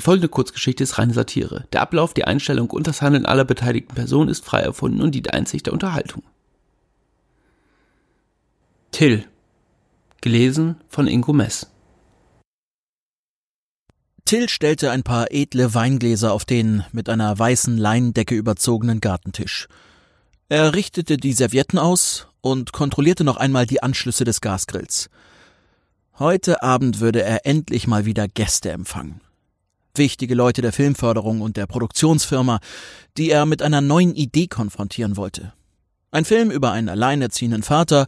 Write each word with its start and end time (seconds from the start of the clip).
Die 0.00 0.04
folgende 0.04 0.30
Kurzgeschichte 0.30 0.82
ist 0.82 0.96
reine 0.96 1.12
Satire. 1.12 1.66
Der 1.74 1.82
Ablauf, 1.82 2.14
die 2.14 2.24
Einstellung 2.24 2.70
und 2.70 2.86
das 2.86 3.02
Handeln 3.02 3.26
aller 3.26 3.44
beteiligten 3.44 3.94
Personen 3.94 4.30
ist 4.30 4.46
frei 4.46 4.62
erfunden 4.62 5.02
und 5.02 5.14
dient 5.14 5.34
einzig 5.34 5.62
der 5.62 5.74
Unterhaltung. 5.74 6.22
Till. 8.92 9.26
Gelesen 10.22 10.76
von 10.88 11.06
Ingo 11.06 11.34
Mess. 11.34 11.66
Till 14.24 14.48
stellte 14.48 14.90
ein 14.90 15.02
paar 15.02 15.32
edle 15.32 15.74
Weingläser 15.74 16.32
auf 16.32 16.46
den 16.46 16.82
mit 16.92 17.10
einer 17.10 17.38
weißen 17.38 17.76
Leinendecke 17.76 18.34
überzogenen 18.34 19.00
Gartentisch. 19.00 19.68
Er 20.48 20.72
richtete 20.74 21.18
die 21.18 21.34
Servietten 21.34 21.78
aus 21.78 22.26
und 22.40 22.72
kontrollierte 22.72 23.24
noch 23.24 23.36
einmal 23.36 23.66
die 23.66 23.82
Anschlüsse 23.82 24.24
des 24.24 24.40
Gasgrills. 24.40 25.10
Heute 26.18 26.62
Abend 26.62 27.00
würde 27.00 27.22
er 27.22 27.44
endlich 27.44 27.86
mal 27.86 28.06
wieder 28.06 28.28
Gäste 28.28 28.70
empfangen. 28.70 29.20
Wichtige 29.94 30.34
Leute 30.34 30.62
der 30.62 30.72
Filmförderung 30.72 31.40
und 31.40 31.56
der 31.56 31.66
Produktionsfirma, 31.66 32.60
die 33.16 33.30
er 33.30 33.46
mit 33.46 33.62
einer 33.62 33.80
neuen 33.80 34.14
Idee 34.14 34.46
konfrontieren 34.46 35.16
wollte. 35.16 35.52
Ein 36.12 36.24
Film 36.24 36.50
über 36.50 36.72
einen 36.72 36.88
alleinerziehenden 36.88 37.62
Vater, 37.62 38.06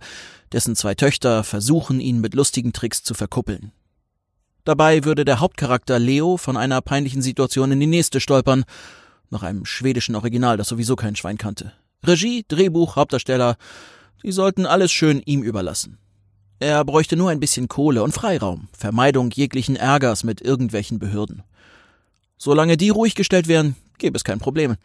dessen 0.53 0.77
zwei 0.77 0.95
Töchter 0.95 1.45
versuchen, 1.45 2.01
ihn 2.01 2.21
mit 2.21 2.35
lustigen 2.35 2.73
Tricks 2.73 3.03
zu 3.03 3.15
verkuppeln. 3.15 3.73
Dabei 4.65 5.05
würde 5.05 5.25
der 5.25 5.41
Hauptcharakter 5.41 5.99
Leo 5.99 6.37
von 6.37 6.57
einer 6.57 6.81
peinlichen 6.81 7.23
Situation 7.23 7.73
in 7.73 7.81
die 7.81 7.87
nächste 7.87 8.21
stolpern, 8.21 8.65
nach 9.31 9.43
einem 9.43 9.65
schwedischen 9.65 10.15
Original, 10.15 10.57
das 10.57 10.69
sowieso 10.69 10.95
kein 10.95 11.17
Schwein 11.17 11.39
kannte. 11.39 11.73
Regie, 12.05 12.45
Drehbuch, 12.47 12.97
Hauptdarsteller, 12.97 13.57
die 14.23 14.33
sollten 14.33 14.67
alles 14.67 14.93
schön 14.93 15.21
ihm 15.25 15.43
überlassen. 15.43 15.99
Er 16.63 16.85
bräuchte 16.85 17.17
nur 17.17 17.31
ein 17.31 17.41
bisschen 17.41 17.67
Kohle 17.67 18.05
und 18.05 18.13
Freiraum, 18.13 18.69
Vermeidung 18.73 19.33
jeglichen 19.33 19.75
Ärgers 19.75 20.23
mit 20.23 20.41
irgendwelchen 20.41 21.01
Behörden. 21.01 21.43
Solange 22.39 22.77
die 22.77 22.91
ruhig 22.91 23.17
gestellt 23.17 23.49
wären, 23.49 23.75
gäbe 23.99 24.17
es 24.17 24.23
kein 24.23 24.39
Problem. 24.39 24.77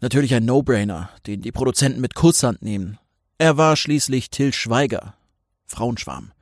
Natürlich 0.00 0.34
ein 0.34 0.44
No-Brainer, 0.44 1.08
den 1.24 1.40
die 1.40 1.52
Produzenten 1.52 2.00
mit 2.00 2.16
Kusshand 2.16 2.62
nehmen. 2.62 2.98
Er 3.38 3.56
war 3.56 3.76
schließlich 3.76 4.30
Till 4.30 4.52
Schweiger, 4.52 5.14
Frauenschwarm. 5.68 6.32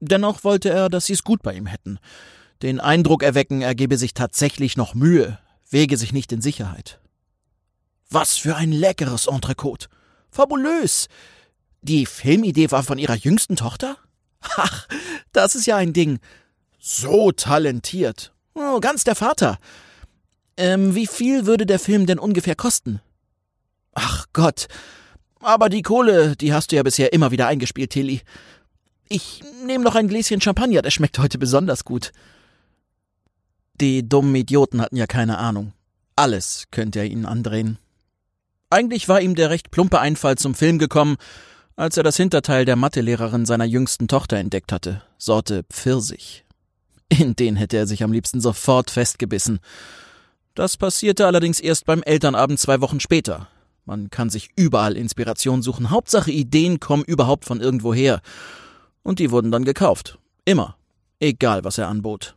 Dennoch 0.00 0.44
wollte 0.44 0.68
er, 0.68 0.90
dass 0.90 1.06
sie 1.06 1.14
es 1.14 1.24
gut 1.24 1.42
bei 1.42 1.54
ihm 1.54 1.64
hätten. 1.64 1.98
Den 2.60 2.80
Eindruck 2.80 3.22
erwecken, 3.22 3.62
er 3.62 3.74
gebe 3.74 3.96
sich 3.96 4.12
tatsächlich 4.12 4.76
noch 4.76 4.92
Mühe, 4.92 5.38
wege 5.70 5.96
sich 5.96 6.12
nicht 6.12 6.32
in 6.32 6.42
Sicherheit. 6.42 7.00
Was 8.10 8.36
für 8.36 8.56
ein 8.56 8.72
leckeres 8.72 9.26
Entrecote. 9.26 9.88
Fabulös. 10.30 11.08
Die 11.88 12.04
Filmidee 12.04 12.70
war 12.70 12.82
von 12.82 12.98
ihrer 12.98 13.14
jüngsten 13.14 13.56
Tochter? 13.56 13.96
Ach, 14.40 14.86
das 15.32 15.54
ist 15.54 15.66
ja 15.66 15.76
ein 15.76 15.94
Ding. 15.94 16.18
So 16.78 17.32
talentiert. 17.32 18.34
Oh, 18.54 18.78
ganz 18.80 19.04
der 19.04 19.14
Vater. 19.14 19.58
Ähm, 20.58 20.94
wie 20.94 21.06
viel 21.06 21.46
würde 21.46 21.64
der 21.64 21.78
Film 21.78 22.04
denn 22.04 22.18
ungefähr 22.18 22.54
kosten? 22.54 23.00
Ach 23.94 24.26
Gott. 24.34 24.68
Aber 25.40 25.70
die 25.70 25.80
Kohle, 25.80 26.36
die 26.36 26.52
hast 26.52 26.72
du 26.72 26.76
ja 26.76 26.82
bisher 26.82 27.14
immer 27.14 27.30
wieder 27.30 27.46
eingespielt, 27.46 27.90
Tilly. 27.90 28.20
Ich 29.08 29.42
nehme 29.64 29.82
noch 29.82 29.94
ein 29.94 30.08
Gläschen 30.08 30.42
Champagner, 30.42 30.82
der 30.82 30.90
schmeckt 30.90 31.18
heute 31.18 31.38
besonders 31.38 31.84
gut. 31.84 32.12
Die 33.80 34.06
dummen 34.06 34.34
Idioten 34.34 34.82
hatten 34.82 34.96
ja 34.96 35.06
keine 35.06 35.38
Ahnung. 35.38 35.72
Alles 36.16 36.64
könnte 36.70 36.98
er 36.98 37.06
ihnen 37.06 37.24
andrehen. 37.24 37.78
Eigentlich 38.68 39.08
war 39.08 39.22
ihm 39.22 39.34
der 39.34 39.48
recht 39.48 39.70
plumpe 39.70 40.00
Einfall 40.00 40.36
zum 40.36 40.54
Film 40.54 40.78
gekommen, 40.78 41.16
als 41.78 41.96
er 41.96 42.02
das 42.02 42.16
Hinterteil 42.16 42.64
der 42.64 42.74
Mathelehrerin 42.74 43.46
seiner 43.46 43.64
jüngsten 43.64 44.08
Tochter 44.08 44.36
entdeckt 44.36 44.72
hatte, 44.72 45.00
Sorte 45.16 45.62
Pfirsich. 45.70 46.44
In 47.08 47.36
den 47.36 47.54
hätte 47.54 47.76
er 47.76 47.86
sich 47.86 48.02
am 48.02 48.10
liebsten 48.10 48.40
sofort 48.40 48.90
festgebissen. 48.90 49.60
Das 50.56 50.76
passierte 50.76 51.24
allerdings 51.24 51.60
erst 51.60 51.86
beim 51.86 52.02
Elternabend 52.02 52.58
zwei 52.58 52.80
Wochen 52.80 52.98
später. 52.98 53.46
Man 53.84 54.10
kann 54.10 54.28
sich 54.28 54.50
überall 54.56 54.96
Inspiration 54.96 55.62
suchen. 55.62 55.90
Hauptsache 55.90 56.32
Ideen 56.32 56.80
kommen 56.80 57.04
überhaupt 57.04 57.44
von 57.44 57.60
irgendwoher 57.60 58.22
und 59.04 59.20
die 59.20 59.30
wurden 59.30 59.52
dann 59.52 59.64
gekauft. 59.64 60.18
Immer. 60.44 60.76
Egal, 61.20 61.62
was 61.62 61.78
er 61.78 61.86
anbot. 61.86 62.36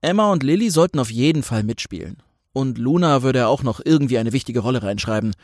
Emma 0.00 0.32
und 0.32 0.42
Lilly 0.42 0.70
sollten 0.70 1.00
auf 1.00 1.10
jeden 1.10 1.42
Fall 1.42 1.64
mitspielen. 1.64 2.22
Und 2.54 2.78
Luna 2.78 3.22
würde 3.22 3.40
er 3.40 3.48
auch 3.50 3.62
noch 3.62 3.80
irgendwie 3.84 4.16
eine 4.16 4.32
wichtige 4.32 4.60
Rolle 4.60 4.82
reinschreiben. 4.82 5.34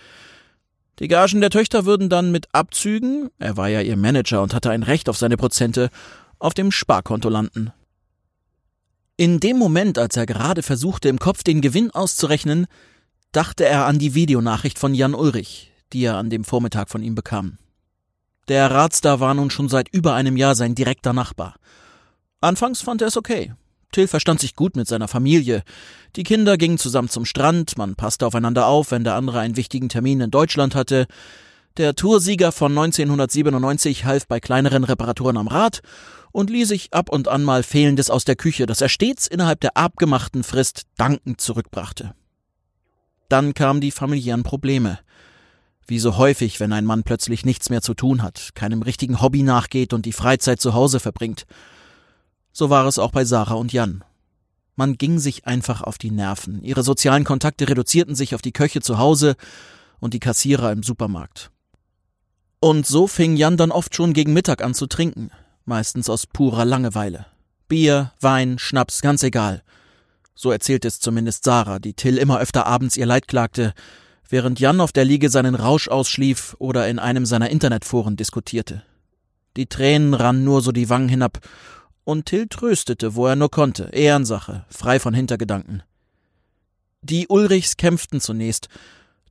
Die 0.99 1.09
Gagen 1.09 1.41
der 1.41 1.51
Töchter 1.51 1.85
würden 1.87 2.09
dann 2.09 2.31
mit 2.31 2.55
Abzügen, 2.55 3.31
er 3.39 3.57
war 3.57 3.69
ja 3.69 3.81
ihr 3.81 3.97
Manager 3.97 4.43
und 4.43 4.55
hatte 4.55 4.71
ein 4.71 4.83
Recht 4.83 5.09
auf 5.09 5.17
seine 5.17 5.37
Prozente, 5.37 5.89
auf 6.39 6.55
dem 6.55 6.71
Sparkonto 6.71 7.29
landen. 7.29 7.73
In 9.17 9.41
dem 9.41 9.59
Moment, 9.59 9.99
als 9.99 10.17
er 10.17 10.27
gerade 10.27 10.63
versuchte, 10.63 11.09
im 11.09 11.19
Kopf 11.19 11.43
den 11.43 11.61
Gewinn 11.61 11.91
auszurechnen, 11.91 12.67
dachte 13.31 13.65
er 13.65 13.87
an 13.87 13.99
die 13.99 14.15
Videonachricht 14.15 14.79
von 14.79 14.95
Jan 14.95 15.15
Ulrich, 15.15 15.73
die 15.93 16.05
er 16.05 16.17
an 16.17 16.31
dem 16.31 16.45
Vormittag 16.45 16.91
von 16.91 17.03
ihm 17.03 17.15
bekam. 17.15 17.59
Der 18.49 18.71
Ratstar 18.71 19.21
war 19.21 19.35
nun 19.35 19.51
schon 19.51 19.69
seit 19.69 19.89
über 19.89 20.15
einem 20.15 20.37
Jahr 20.37 20.55
sein 20.55 20.75
direkter 20.75 21.13
Nachbar. 21.13 21.57
Anfangs 22.41 22.83
fand 22.83 23.01
er 23.01 23.09
es 23.09 23.17
okay. 23.17 23.55
Till 23.93 24.09
verstand 24.09 24.41
sich 24.41 24.57
gut 24.57 24.75
mit 24.75 24.89
seiner 24.89 25.07
Familie. 25.07 25.63
Die 26.17 26.25
Kinder 26.25 26.57
gingen 26.57 26.79
zusammen 26.79 27.09
zum 27.09 27.25
Strand, 27.25 27.79
man 27.79 27.95
passte 27.95 28.27
aufeinander 28.27 28.67
auf, 28.67 28.91
wenn 28.91 29.05
der 29.05 29.15
andere 29.15 29.41
einen 29.41 29.57
wichtigen 29.57 29.89
Termin 29.89 30.21
in 30.21 30.31
Deutschland 30.31 30.75
hatte. 30.75 31.07
Der 31.77 31.95
Toursieger 31.95 32.53
von 32.53 32.73
1997 32.73 34.05
half 34.05 34.27
bei 34.27 34.41
kleineren 34.41 34.85
Reparaturen 34.85 35.37
am 35.37 35.49
Rad 35.49 35.81
und 36.33 36.51
ließ 36.51 36.69
sich 36.69 36.93
ab 36.93 37.11
und 37.11 37.29
an 37.29 37.45
mal 37.45 37.63
Fehlendes 37.63 38.11
aus 38.11 38.25
der 38.25 38.37
Küche, 38.37 38.67
das 38.67 38.81
er 38.81 38.89
stets 38.89 39.27
innerhalb 39.27 39.61
der 39.61 39.77
abgemachten 39.77 40.43
Frist 40.43 40.83
dankend 40.97 41.41
zurückbrachte. 41.41 42.15
Dann 43.29 43.55
kamen 43.55 43.81
die 43.81 43.91
familiären 43.91 44.43
Probleme. 44.43 44.99
Wie 45.87 45.99
so 45.99 46.17
häufig, 46.17 46.61
wenn 46.61 46.73
ein 46.73 46.85
Mann 46.85 47.03
plötzlich 47.03 47.45
nichts 47.45 47.71
mehr 47.71 47.83
zu 47.83 47.95
tun 47.95 48.23
hat, 48.23 48.51
keinem 48.55 48.83
richtigen 48.83 49.21
Hobby 49.21 49.43
nachgeht 49.43 49.93
und 49.93 50.07
die 50.07 50.13
Freizeit 50.13 50.61
zu 50.61 50.75
Hause 50.75 51.01
verbringt. 51.01 51.47
So 52.53 52.71
war 52.71 52.87
es 52.87 52.99
auch 52.99 53.13
bei 53.13 53.25
Sarah 53.25 53.55
und 53.55 53.73
Jan. 53.73 54.05
Man 54.77 54.97
ging 54.97 55.19
sich 55.19 55.47
einfach 55.47 55.83
auf 55.83 55.99
die 55.99 56.11
Nerven. 56.11 56.63
Ihre 56.63 56.83
sozialen 56.83 57.25
Kontakte 57.25 57.69
reduzierten 57.69 58.15
sich 58.15 58.35
auf 58.35 58.43
die 58.43 58.53
Köche 58.53 58.81
zu 58.81 58.99
Hause 58.99 59.37
und 60.01 60.15
die 60.15 60.21
Kassierer 60.21 60.73
im 60.73 60.83
Supermarkt. 60.83 61.51
Und 62.61 62.87
so 62.87 63.07
fing 63.07 63.37
Jan 63.37 63.57
dann 63.57 63.73
oft 63.73 63.95
schon 63.95 64.13
gegen 64.13 64.33
Mittag 64.33 64.63
an 64.63 64.75
zu 64.75 64.87
trinken, 64.87 65.31
meistens 65.65 66.09
aus 66.09 66.27
purer 66.27 66.65
Langeweile. 66.65 67.27
Bier, 67.69 68.13
Wein, 68.21 68.59
Schnaps, 68.59 69.03
ganz 69.03 69.23
egal. 69.23 69.63
So 70.35 70.51
erzählt 70.51 70.85
es 70.85 71.01
zumindest 71.01 71.45
Sarah, 71.45 71.79
die 71.79 71.95
Till 71.95 72.19
immer 72.19 72.39
öfter 72.39 72.67
abends 72.67 72.97
ihr 72.97 73.07
Leid 73.07 73.29
klagte, 73.29 73.75
während 74.29 74.61
Jan 74.61 74.81
auf 74.81 74.93
der 74.93 75.05
Liege 75.05 75.29
seinen 75.29 75.55
Rausch 75.55 75.89
ausschlief 75.89 76.57
oder 76.59 76.89
in 76.89 76.99
einem 76.99 77.27
seiner 77.27 77.51
Internetforen 77.51 78.17
diskutierte. 78.17 78.83
Die 79.57 79.67
Tränen 79.67 80.15
rannen 80.15 80.45
nur 80.45 80.63
so 80.63 80.73
die 80.73 80.89
Wangen 80.89 81.09
hinab, 81.09 81.41
und 82.05 82.27
Till 82.27 82.49
tröstete, 82.49 83.15
wo 83.15 83.27
er 83.27 83.37
nur 83.37 83.51
konnte, 83.51 83.91
Ehrensache, 83.93 84.65
frei 84.69 84.99
von 84.99 85.15
Hintergedanken. 85.15 85.83
Die 87.03 87.27
Ulrichs 87.29 87.77
kämpften 87.77 88.21
zunächst, 88.21 88.69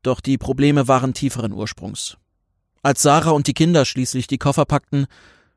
doch 0.03 0.19
die 0.19 0.37
Probleme 0.37 0.87
waren 0.87 1.13
tieferen 1.13 1.53
Ursprungs. 1.53 2.17
Als 2.83 3.01
Sarah 3.01 3.31
und 3.31 3.47
die 3.47 3.53
Kinder 3.53 3.85
schließlich 3.85 4.27
die 4.27 4.39
Koffer 4.39 4.65
packten, 4.65 5.07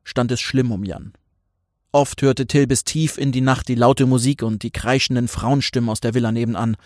stand 0.03 0.31
es 0.31 0.41
schlimm 0.41 0.71
um 0.71 0.85
Jan. 0.85 1.13
Oft 1.93 2.23
hörte 2.23 2.47
Till 2.47 2.67
bis 2.67 2.85
tief 2.85 3.19
in 3.19 3.33
die 3.33 3.41
Nacht 3.41 3.69
die 3.69 3.77
laute 3.77 4.07
Musik 4.07 4.43
und 4.43 4.63
die 4.63 4.71
kreischenden 4.71 5.29
Frauenstimmen 5.29 5.91
aus 5.91 6.01
der 6.01 6.15
Villa 6.15 6.33
nebenan, 6.33 6.77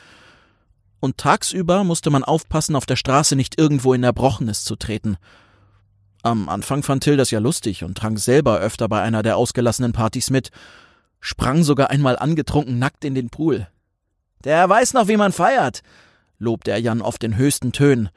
und 1.01 1.17
tagsüber 1.19 1.85
musste 1.85 2.11
man 2.11 2.25
aufpassen, 2.25 2.75
auf 2.75 2.87
der 2.87 2.97
Straße 2.97 3.37
nicht 3.37 3.59
irgendwo 3.59 3.95
in 3.95 4.03
Erbrochenes 4.03 4.65
zu 4.65 4.77
treten. 4.77 5.17
Am 6.23 6.49
Anfang 6.49 6.83
fand 6.83 7.03
Till 7.05 7.17
das 7.17 7.31
ja 7.31 7.39
lustig 7.39 7.85
und 7.85 7.97
trank 7.97 8.19
selber 8.19 8.59
öfter 8.59 8.89
bei 8.89 9.03
einer 9.03 9.23
der 9.23 9.37
ausgelassenen 9.37 9.93
Partys 9.93 10.31
mit, 10.31 10.51
sprang 11.21 11.63
sogar 11.63 11.91
einmal 11.91 12.19
angetrunken 12.19 12.79
nackt 12.79 13.05
in 13.05 13.15
den 13.15 13.31
Pool. 13.31 13.69
Der 14.45 14.69
weiß 14.69 14.95
noch, 14.95 15.09
wie 15.09 15.17
man 15.17 15.33
feiert, 15.33 15.83
lobte 16.39 16.71
er 16.71 16.81
Jan 16.81 17.03
oft 17.03 17.23
in 17.25 17.37
höchsten 17.37 17.73
Tönen. 17.73 18.09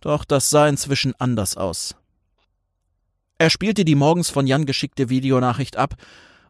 Doch 0.00 0.24
das 0.24 0.50
sah 0.50 0.68
inzwischen 0.68 1.14
anders 1.18 1.56
aus. 1.56 1.94
Er 3.38 3.50
spielte 3.50 3.84
die 3.84 3.94
morgens 3.94 4.30
von 4.30 4.46
Jan 4.46 4.66
geschickte 4.66 5.08
Videonachricht 5.08 5.76
ab 5.76 5.94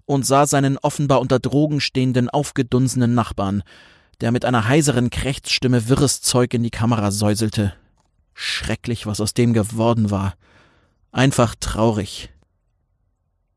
und 0.07 0.27
sah 0.27 0.47
seinen 0.47 0.77
offenbar 0.77 1.21
unter 1.21 1.39
Drogen 1.39 1.81
stehenden, 1.81 2.29
aufgedunsenen 2.29 3.15
Nachbarn, 3.15 3.63
der 4.21 4.33
mit 4.33 4.45
einer 4.45 4.67
heiseren 4.67 5.11
Krächzstimme 5.11 5.89
wirres 5.89 6.21
Zeug 6.21 6.53
in 6.53 6.63
die 6.63 6.71
Kamera 6.71 7.11
säuselte. 7.11 7.75
Schrecklich, 8.35 9.07
was 9.07 9.21
aus 9.21 9.35
dem 9.35 9.53
geworden 9.53 10.11
war. 10.11 10.35
Einfach 11.13 11.55
traurig. 11.59 12.31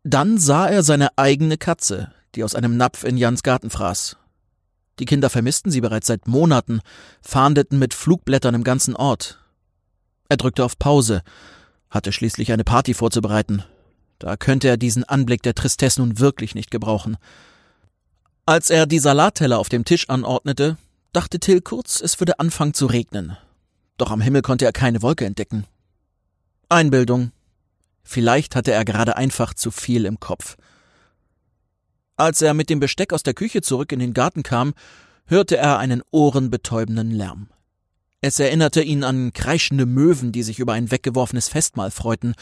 Dann 0.03 0.38
sah 0.38 0.67
er 0.67 0.83
seine 0.83 1.17
eigene 1.17 1.57
Katze, 1.57 2.11
die 2.35 2.44
aus 2.44 2.55
einem 2.55 2.77
Napf 2.77 3.03
in 3.03 3.17
Jans 3.17 3.44
Garten 3.44 3.69
fraß. 3.69 4.17
Die 5.00 5.05
Kinder 5.05 5.29
vermissten 5.29 5.71
sie 5.71 5.81
bereits 5.81 6.07
seit 6.07 6.27
Monaten, 6.27 6.81
fahndeten 7.21 7.79
mit 7.79 7.94
Flugblättern 7.94 8.55
im 8.55 8.63
ganzen 8.63 8.95
Ort. 8.95 9.39
Er 10.29 10.38
drückte 10.38 10.65
auf 10.65 10.77
Pause, 10.77 11.21
hatte 11.89 12.11
schließlich 12.11 12.51
eine 12.51 12.63
Party 12.63 12.94
vorzubereiten. 12.94 13.63
Da 14.19 14.38
könnte 14.38 14.67
er 14.67 14.77
diesen 14.77 15.03
Anblick 15.03 15.41
der 15.44 15.56
Tristesse 15.56 16.01
nun 16.01 16.19
wirklich 16.19 16.56
nicht 16.56 16.71
gebrauchen. 16.71 17.17
Als 18.45 18.69
er 18.69 18.85
die 18.85 18.99
Salatteller 18.99 19.59
auf 19.59 19.69
dem 19.69 19.85
Tisch 19.85 20.09
anordnete, 20.09 20.77
dachte 21.11 21.39
Till 21.39 21.61
kurz, 21.61 22.01
es 22.01 22.19
würde 22.19 22.39
anfangen 22.39 22.73
zu 22.73 22.88
regnen. 22.88 23.38
Doch 23.97 24.11
am 24.11 24.21
Himmel 24.21 24.41
konnte 24.41 24.65
er 24.65 24.73
keine 24.73 25.01
Wolke 25.01 25.25
entdecken. 25.25 25.65
Einbildung. 26.69 27.31
Vielleicht 28.03 28.55
hatte 28.55 28.71
er 28.71 28.85
gerade 28.85 29.15
einfach 29.15 29.53
zu 29.53 29.71
viel 29.71 30.05
im 30.05 30.19
Kopf. 30.19 30.57
Als 32.15 32.41
er 32.41 32.53
mit 32.53 32.69
dem 32.69 32.79
Besteck 32.79 33.13
aus 33.13 33.23
der 33.23 33.33
Küche 33.33 33.61
zurück 33.61 33.91
in 33.91 34.00
den 34.00 34.13
Garten 34.13 34.44
kam, 34.44 34.73
hörte 35.25 35.57
er 35.57 35.79
einen 35.79 36.03
ohrenbetäubenden 36.11 37.11
Lärm. 37.11 37.50
Es 38.21 38.39
erinnerte 38.39 38.81
ihn 38.81 39.03
an 39.03 39.33
kreischende 39.33 39.85
Möwen, 39.85 40.31
die 40.31 40.44
sich 40.44 40.59
über 40.59 40.73
ein 40.73 40.91
weggeworfenes 40.91 41.50
Festmahl 41.50 41.91
freuten, 41.91 42.35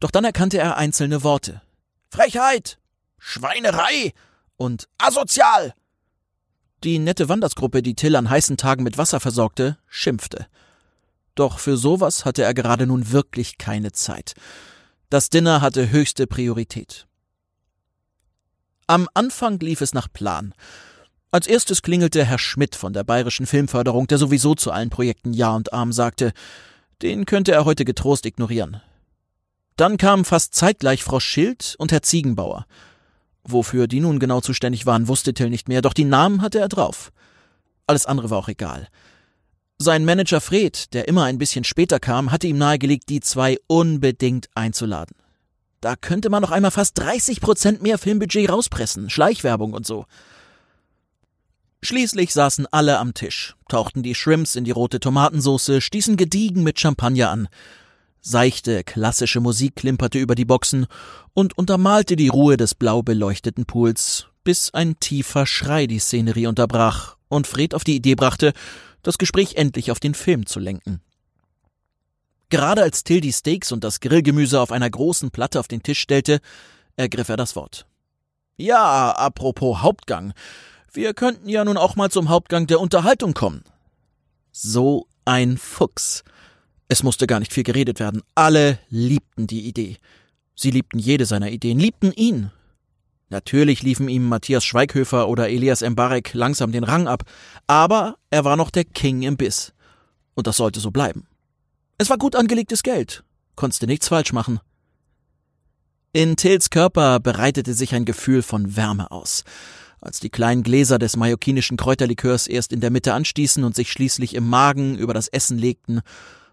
doch 0.00 0.10
dann 0.10 0.24
erkannte 0.24 0.58
er 0.58 0.76
einzelne 0.76 1.22
Worte. 1.22 1.62
Frechheit, 2.10 2.78
Schweinerei 3.18 4.12
und 4.56 4.88
asozial. 4.98 5.74
Die 6.84 6.98
nette 6.98 7.28
Wandersgruppe, 7.28 7.82
die 7.82 7.94
Till 7.94 8.14
an 8.16 8.28
heißen 8.28 8.56
Tagen 8.56 8.84
mit 8.84 8.98
Wasser 8.98 9.18
versorgte, 9.18 9.78
schimpfte. 9.88 10.46
Doch 11.34 11.58
für 11.58 11.76
sowas 11.76 12.24
hatte 12.24 12.42
er 12.42 12.54
gerade 12.54 12.86
nun 12.86 13.10
wirklich 13.10 13.58
keine 13.58 13.92
Zeit. 13.92 14.34
Das 15.08 15.30
Dinner 15.30 15.60
hatte 15.60 15.90
höchste 15.90 16.26
Priorität. 16.26 17.06
Am 18.88 19.08
Anfang 19.14 19.60
lief 19.60 19.80
es 19.80 19.94
nach 19.94 20.12
Plan. 20.12 20.52
Als 21.30 21.46
erstes 21.46 21.82
klingelte 21.82 22.24
Herr 22.24 22.40
Schmidt 22.40 22.74
von 22.74 22.92
der 22.92 23.04
Bayerischen 23.04 23.46
Filmförderung, 23.46 24.08
der 24.08 24.18
sowieso 24.18 24.56
zu 24.56 24.72
allen 24.72 24.90
Projekten 24.90 25.32
Ja 25.32 25.54
und 25.54 25.72
Arm 25.72 25.92
sagte. 25.92 26.32
Den 27.02 27.24
könnte 27.24 27.52
er 27.52 27.64
heute 27.64 27.84
getrost 27.84 28.26
ignorieren. 28.26 28.80
Dann 29.76 29.96
kamen 29.96 30.24
fast 30.24 30.54
zeitgleich 30.56 31.04
Frau 31.04 31.20
Schild 31.20 31.76
und 31.78 31.92
Herr 31.92 32.02
Ziegenbauer. 32.02 32.66
Wofür 33.44 33.86
die 33.86 34.00
nun 34.00 34.18
genau 34.18 34.40
zuständig 34.40 34.86
waren, 34.86 35.06
wusste 35.06 35.34
Till 35.34 35.50
nicht 35.50 35.68
mehr, 35.68 35.82
doch 35.82 35.92
die 35.92 36.04
Namen 36.04 36.42
hatte 36.42 36.58
er 36.58 36.68
drauf. 36.68 37.12
Alles 37.86 38.06
andere 38.06 38.30
war 38.30 38.38
auch 38.38 38.48
egal. 38.48 38.88
Sein 39.78 40.06
Manager 40.06 40.40
Fred, 40.40 40.94
der 40.94 41.06
immer 41.06 41.24
ein 41.24 41.36
bisschen 41.36 41.64
später 41.64 42.00
kam, 42.00 42.32
hatte 42.32 42.46
ihm 42.46 42.56
nahegelegt, 42.56 43.10
die 43.10 43.20
zwei 43.20 43.58
unbedingt 43.66 44.48
einzuladen. 44.54 45.16
Da 45.82 45.96
könnte 45.96 46.30
man 46.30 46.40
noch 46.40 46.50
einmal 46.50 46.70
fast 46.70 46.98
30 46.98 47.42
Prozent 47.42 47.82
mehr 47.82 47.98
Filmbudget 47.98 48.48
rauspressen, 48.48 49.10
Schleichwerbung 49.10 49.74
und 49.74 49.86
so. 49.86 50.06
Schließlich 51.82 52.32
saßen 52.32 52.66
alle 52.72 52.98
am 52.98 53.12
Tisch, 53.12 53.54
tauchten 53.68 54.02
die 54.02 54.14
Shrimps 54.14 54.56
in 54.56 54.64
die 54.64 54.70
rote 54.70 54.98
Tomatensauce, 54.98 55.72
stießen 55.78 56.16
gediegen 56.16 56.62
mit 56.62 56.80
Champagner 56.80 57.30
an. 57.30 57.48
Seichte, 58.22 58.82
klassische 58.82 59.40
Musik 59.40 59.76
klimperte 59.76 60.18
über 60.18 60.34
die 60.34 60.46
Boxen 60.46 60.86
und 61.34 61.56
untermalte 61.56 62.16
die 62.16 62.28
Ruhe 62.28 62.56
des 62.56 62.74
blau 62.74 63.02
beleuchteten 63.02 63.66
Pools, 63.66 64.26
bis 64.42 64.72
ein 64.72 64.98
tiefer 64.98 65.46
Schrei 65.46 65.86
die 65.86 65.98
Szenerie 65.98 66.46
unterbrach 66.46 67.16
und 67.28 67.46
Fred 67.46 67.74
auf 67.74 67.84
die 67.84 67.94
Idee 67.94 68.14
brachte, 68.14 68.54
das 69.06 69.18
Gespräch 69.18 69.56
endlich 69.56 69.90
auf 69.90 70.00
den 70.00 70.14
Film 70.14 70.46
zu 70.46 70.58
lenken. 70.58 71.00
Gerade 72.48 72.82
als 72.82 73.04
Till 73.04 73.20
die 73.20 73.32
Steaks 73.32 73.72
und 73.72 73.82
das 73.82 74.00
Grillgemüse 74.00 74.60
auf 74.60 74.72
einer 74.72 74.88
großen 74.88 75.30
Platte 75.30 75.58
auf 75.58 75.68
den 75.68 75.82
Tisch 75.82 76.00
stellte, 76.00 76.40
ergriff 76.96 77.28
er 77.28 77.36
das 77.36 77.56
Wort. 77.56 77.86
Ja, 78.56 79.10
apropos 79.12 79.82
Hauptgang. 79.82 80.32
Wir 80.92 81.12
könnten 81.12 81.48
ja 81.48 81.64
nun 81.64 81.76
auch 81.76 81.96
mal 81.96 82.10
zum 82.10 82.28
Hauptgang 82.28 82.66
der 82.66 82.80
Unterhaltung 82.80 83.34
kommen. 83.34 83.64
So 84.52 85.06
ein 85.24 85.58
Fuchs. 85.58 86.24
Es 86.88 87.02
musste 87.02 87.26
gar 87.26 87.40
nicht 87.40 87.52
viel 87.52 87.64
geredet 87.64 88.00
werden. 88.00 88.22
Alle 88.34 88.78
liebten 88.88 89.46
die 89.46 89.66
Idee. 89.66 89.98
Sie 90.54 90.70
liebten 90.70 90.98
jede 90.98 91.26
seiner 91.26 91.50
Ideen, 91.50 91.78
liebten 91.78 92.12
ihn. 92.12 92.50
Natürlich 93.28 93.82
liefen 93.82 94.08
ihm 94.08 94.28
Matthias 94.28 94.64
Schweighöfer 94.64 95.28
oder 95.28 95.48
Elias 95.48 95.80
Mbarek 95.80 96.32
langsam 96.34 96.70
den 96.70 96.84
Rang 96.84 97.08
ab, 97.08 97.24
aber 97.66 98.16
er 98.30 98.44
war 98.44 98.56
noch 98.56 98.70
der 98.70 98.84
King 98.84 99.22
im 99.22 99.36
Biss. 99.36 99.72
Und 100.34 100.46
das 100.46 100.56
sollte 100.56 100.80
so 100.80 100.90
bleiben. 100.90 101.26
Es 101.98 102.10
war 102.10 102.18
gut 102.18 102.36
angelegtes 102.36 102.82
Geld. 102.82 103.24
Konntest 103.56 103.82
nichts 103.82 104.08
falsch 104.08 104.32
machen. 104.32 104.60
In 106.12 106.36
Tills 106.36 106.70
Körper 106.70 107.20
bereitete 107.20 107.74
sich 107.74 107.94
ein 107.94 108.04
Gefühl 108.04 108.42
von 108.42 108.76
Wärme 108.76 109.10
aus. 109.10 109.44
Als 110.00 110.20
die 110.20 110.30
kleinen 110.30 110.62
Gläser 110.62 110.98
des 110.98 111.16
mallorquinischen 111.16 111.76
Kräuterlikörs 111.76 112.46
erst 112.46 112.72
in 112.72 112.80
der 112.80 112.90
Mitte 112.90 113.12
anstießen 113.14 113.64
und 113.64 113.74
sich 113.74 113.90
schließlich 113.90 114.34
im 114.34 114.48
Magen 114.48 114.96
über 114.96 115.14
das 115.14 115.28
Essen 115.28 115.58
legten 115.58 116.00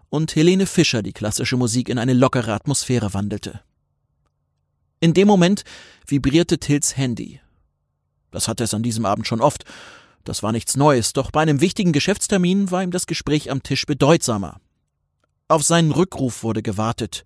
und 0.08 0.34
Helene 0.34 0.66
Fischer 0.66 1.02
die 1.02 1.12
klassische 1.12 1.56
Musik 1.56 1.88
in 1.88 1.98
eine 1.98 2.14
lockere 2.14 2.52
Atmosphäre 2.52 3.14
wandelte. 3.14 3.60
In 5.04 5.12
dem 5.12 5.28
Moment 5.28 5.64
vibrierte 6.06 6.56
Tills 6.56 6.96
Handy. 6.96 7.38
Das 8.30 8.48
hatte 8.48 8.64
es 8.64 8.72
an 8.72 8.82
diesem 8.82 9.04
Abend 9.04 9.26
schon 9.26 9.42
oft. 9.42 9.66
Das 10.24 10.42
war 10.42 10.50
nichts 10.50 10.78
Neues, 10.78 11.12
doch 11.12 11.30
bei 11.30 11.42
einem 11.42 11.60
wichtigen 11.60 11.92
Geschäftstermin 11.92 12.70
war 12.70 12.82
ihm 12.82 12.90
das 12.90 13.06
Gespräch 13.06 13.50
am 13.50 13.62
Tisch 13.62 13.84
bedeutsamer. 13.84 14.62
Auf 15.46 15.62
seinen 15.62 15.92
Rückruf 15.92 16.42
wurde 16.42 16.62
gewartet. 16.62 17.24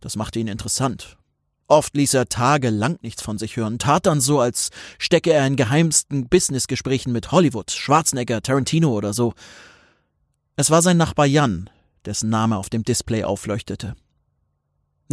Das 0.00 0.16
machte 0.16 0.38
ihn 0.38 0.48
interessant. 0.48 1.18
Oft 1.66 1.94
ließ 1.94 2.14
er 2.14 2.30
tagelang 2.30 2.98
nichts 3.02 3.20
von 3.20 3.36
sich 3.36 3.58
hören, 3.58 3.78
tat 3.78 4.06
dann 4.06 4.22
so, 4.22 4.40
als 4.40 4.70
stecke 4.98 5.34
er 5.34 5.46
in 5.46 5.56
geheimsten 5.56 6.30
Businessgesprächen 6.30 7.12
mit 7.12 7.30
Hollywood, 7.30 7.72
Schwarzenegger, 7.72 8.40
Tarantino 8.40 8.90
oder 8.90 9.12
so. 9.12 9.34
Es 10.56 10.70
war 10.70 10.80
sein 10.80 10.96
Nachbar 10.96 11.26
Jan, 11.26 11.68
dessen 12.06 12.30
Name 12.30 12.56
auf 12.56 12.70
dem 12.70 12.84
Display 12.84 13.22
aufleuchtete. 13.22 13.96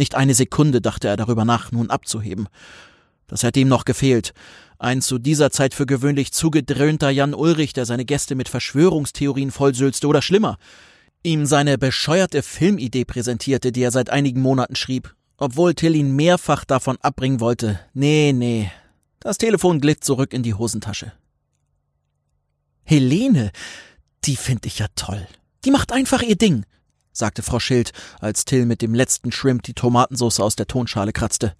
Nicht 0.00 0.14
eine 0.14 0.32
Sekunde 0.32 0.80
dachte 0.80 1.08
er 1.08 1.18
darüber 1.18 1.44
nach, 1.44 1.72
nun 1.72 1.90
abzuheben. 1.90 2.48
Das 3.26 3.42
hätte 3.42 3.60
ihm 3.60 3.68
noch 3.68 3.84
gefehlt. 3.84 4.32
Ein 4.78 5.02
zu 5.02 5.18
dieser 5.18 5.50
Zeit 5.50 5.74
für 5.74 5.84
gewöhnlich 5.84 6.32
zugedröhnter 6.32 7.10
Jan 7.10 7.34
Ulrich, 7.34 7.74
der 7.74 7.84
seine 7.84 8.06
Gäste 8.06 8.34
mit 8.34 8.48
Verschwörungstheorien 8.48 9.50
vollsülzte 9.50 10.06
oder 10.06 10.22
schlimmer, 10.22 10.56
ihm 11.22 11.44
seine 11.44 11.76
bescheuerte 11.76 12.42
Filmidee 12.42 13.04
präsentierte, 13.04 13.72
die 13.72 13.82
er 13.82 13.90
seit 13.90 14.08
einigen 14.08 14.40
Monaten 14.40 14.74
schrieb, 14.74 15.14
obwohl 15.36 15.74
Till 15.74 15.94
ihn 15.94 16.16
mehrfach 16.16 16.64
davon 16.64 16.96
abbringen 17.02 17.40
wollte. 17.40 17.78
Nee, 17.92 18.32
nee. 18.32 18.72
Das 19.18 19.36
Telefon 19.36 19.82
glitt 19.82 20.02
zurück 20.02 20.32
in 20.32 20.42
die 20.42 20.54
Hosentasche. 20.54 21.12
Helene, 22.84 23.50
die 24.24 24.36
find 24.36 24.64
ich 24.64 24.78
ja 24.78 24.86
toll. 24.96 25.26
Die 25.66 25.70
macht 25.70 25.92
einfach 25.92 26.22
ihr 26.22 26.36
Ding 26.36 26.64
sagte 27.20 27.42
Frau 27.42 27.60
Schild, 27.60 27.92
als 28.18 28.44
Till 28.44 28.66
mit 28.66 28.82
dem 28.82 28.94
letzten 28.94 29.30
Shrimp 29.30 29.62
die 29.62 29.74
Tomatensauce 29.74 30.40
aus 30.40 30.56
der 30.56 30.66
Tonschale 30.66 31.12
kratzte. 31.12 31.54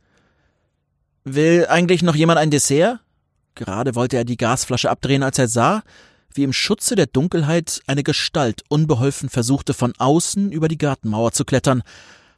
Will 1.23 1.67
eigentlich 1.69 2.03
noch 2.03 2.17
jemand 2.17 2.41
ein 2.41 2.51
Dessert? 2.51 2.99
Gerade 3.55 3.95
wollte 3.95 4.17
er 4.17 4.25
die 4.25 4.37
Gasflasche 4.37 4.91
abdrehen, 4.91 5.23
als 5.23 5.39
er 5.39 5.47
sah, 5.47 5.83
wie 6.35 6.45
im 6.45 6.53
Schutze 6.53 6.95
der 6.95 7.07
Dunkelheit 7.07 7.81
eine 7.87 8.03
Gestalt 8.03 8.63
unbeholfen 8.69 9.29
versuchte, 9.29 9.75
von 9.75 9.93
außen 9.99 10.51
über 10.51 10.69
die 10.69 10.79
Gartenmauer 10.79 11.33
zu 11.33 11.45
klettern, 11.45 11.83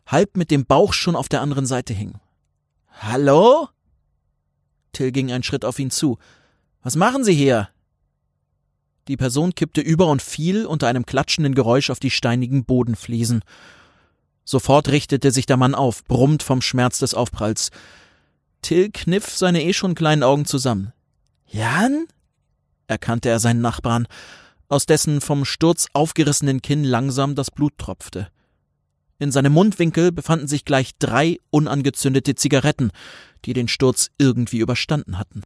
halb 0.07 0.37
mit 0.37 0.51
dem 0.51 0.65
Bauch 0.65 0.93
schon 0.93 1.17
auf 1.17 1.29
der 1.29 1.41
anderen 1.41 1.67
Seite 1.67 1.95
hing. 1.95 2.15
Hallo? 3.01 3.69
Till 4.93 5.13
ging 5.13 5.33
einen 5.33 5.43
Schritt 5.43 5.65
auf 5.65 5.79
ihn 5.79 5.91
zu. 5.91 6.19
Was 6.83 6.97
machen 6.97 7.25
Sie 7.25 7.35
hier? 7.35 7.69
Die 9.09 9.17
Person 9.17 9.55
kippte 9.55 9.81
über 9.81 10.07
und 10.07 10.23
fiel 10.23 10.65
unter 10.65 10.87
einem 10.87 11.07
klatschenden 11.07 11.55
Geräusch 11.55 11.91
auf 11.91 11.99
die 11.99 12.11
steinigen 12.11 12.65
Bodenfliesen. 12.65 13.43
Sofort 14.45 14.89
richtete 14.89 15.31
sich 15.33 15.47
der 15.47 15.57
Mann 15.57 15.75
auf, 15.75 16.05
brummt 16.05 16.43
vom 16.43 16.63
Schmerz 16.63 16.99
des 17.01 17.15
Aufpralls. 17.15 17.71
Till 18.61 18.91
kniff 18.91 19.37
seine 19.37 19.63
eh 19.65 19.73
schon 19.73 19.95
kleinen 19.95 20.23
Augen 20.23 20.45
zusammen. 20.45 20.93
Jan? 21.47 22.07
erkannte 22.87 23.29
er 23.29 23.41
seinen 23.41 23.61
Nachbarn, 23.61 24.07
aus 24.69 24.87
dessen 24.87 25.21
vom 25.21 25.45
Sturz 25.45 25.87
aufgerissenen 25.93 26.63
Kinn 26.63 26.85
langsam 26.85 27.35
das 27.35 27.51
Blut 27.51 27.77
tropfte. 27.79 28.29
In 29.19 29.33
seinem 29.33 29.53
Mundwinkel 29.53 30.13
befanden 30.13 30.49
sich 30.49 30.65
gleich 30.65 30.93
drei 30.99 31.39
unangezündete 31.51 32.35
Zigaretten, 32.35 32.91
die 33.45 33.53
den 33.53 33.69
Sturz 33.69 34.11
irgendwie 34.19 34.59
überstanden 34.59 35.19
hatten. 35.19 35.43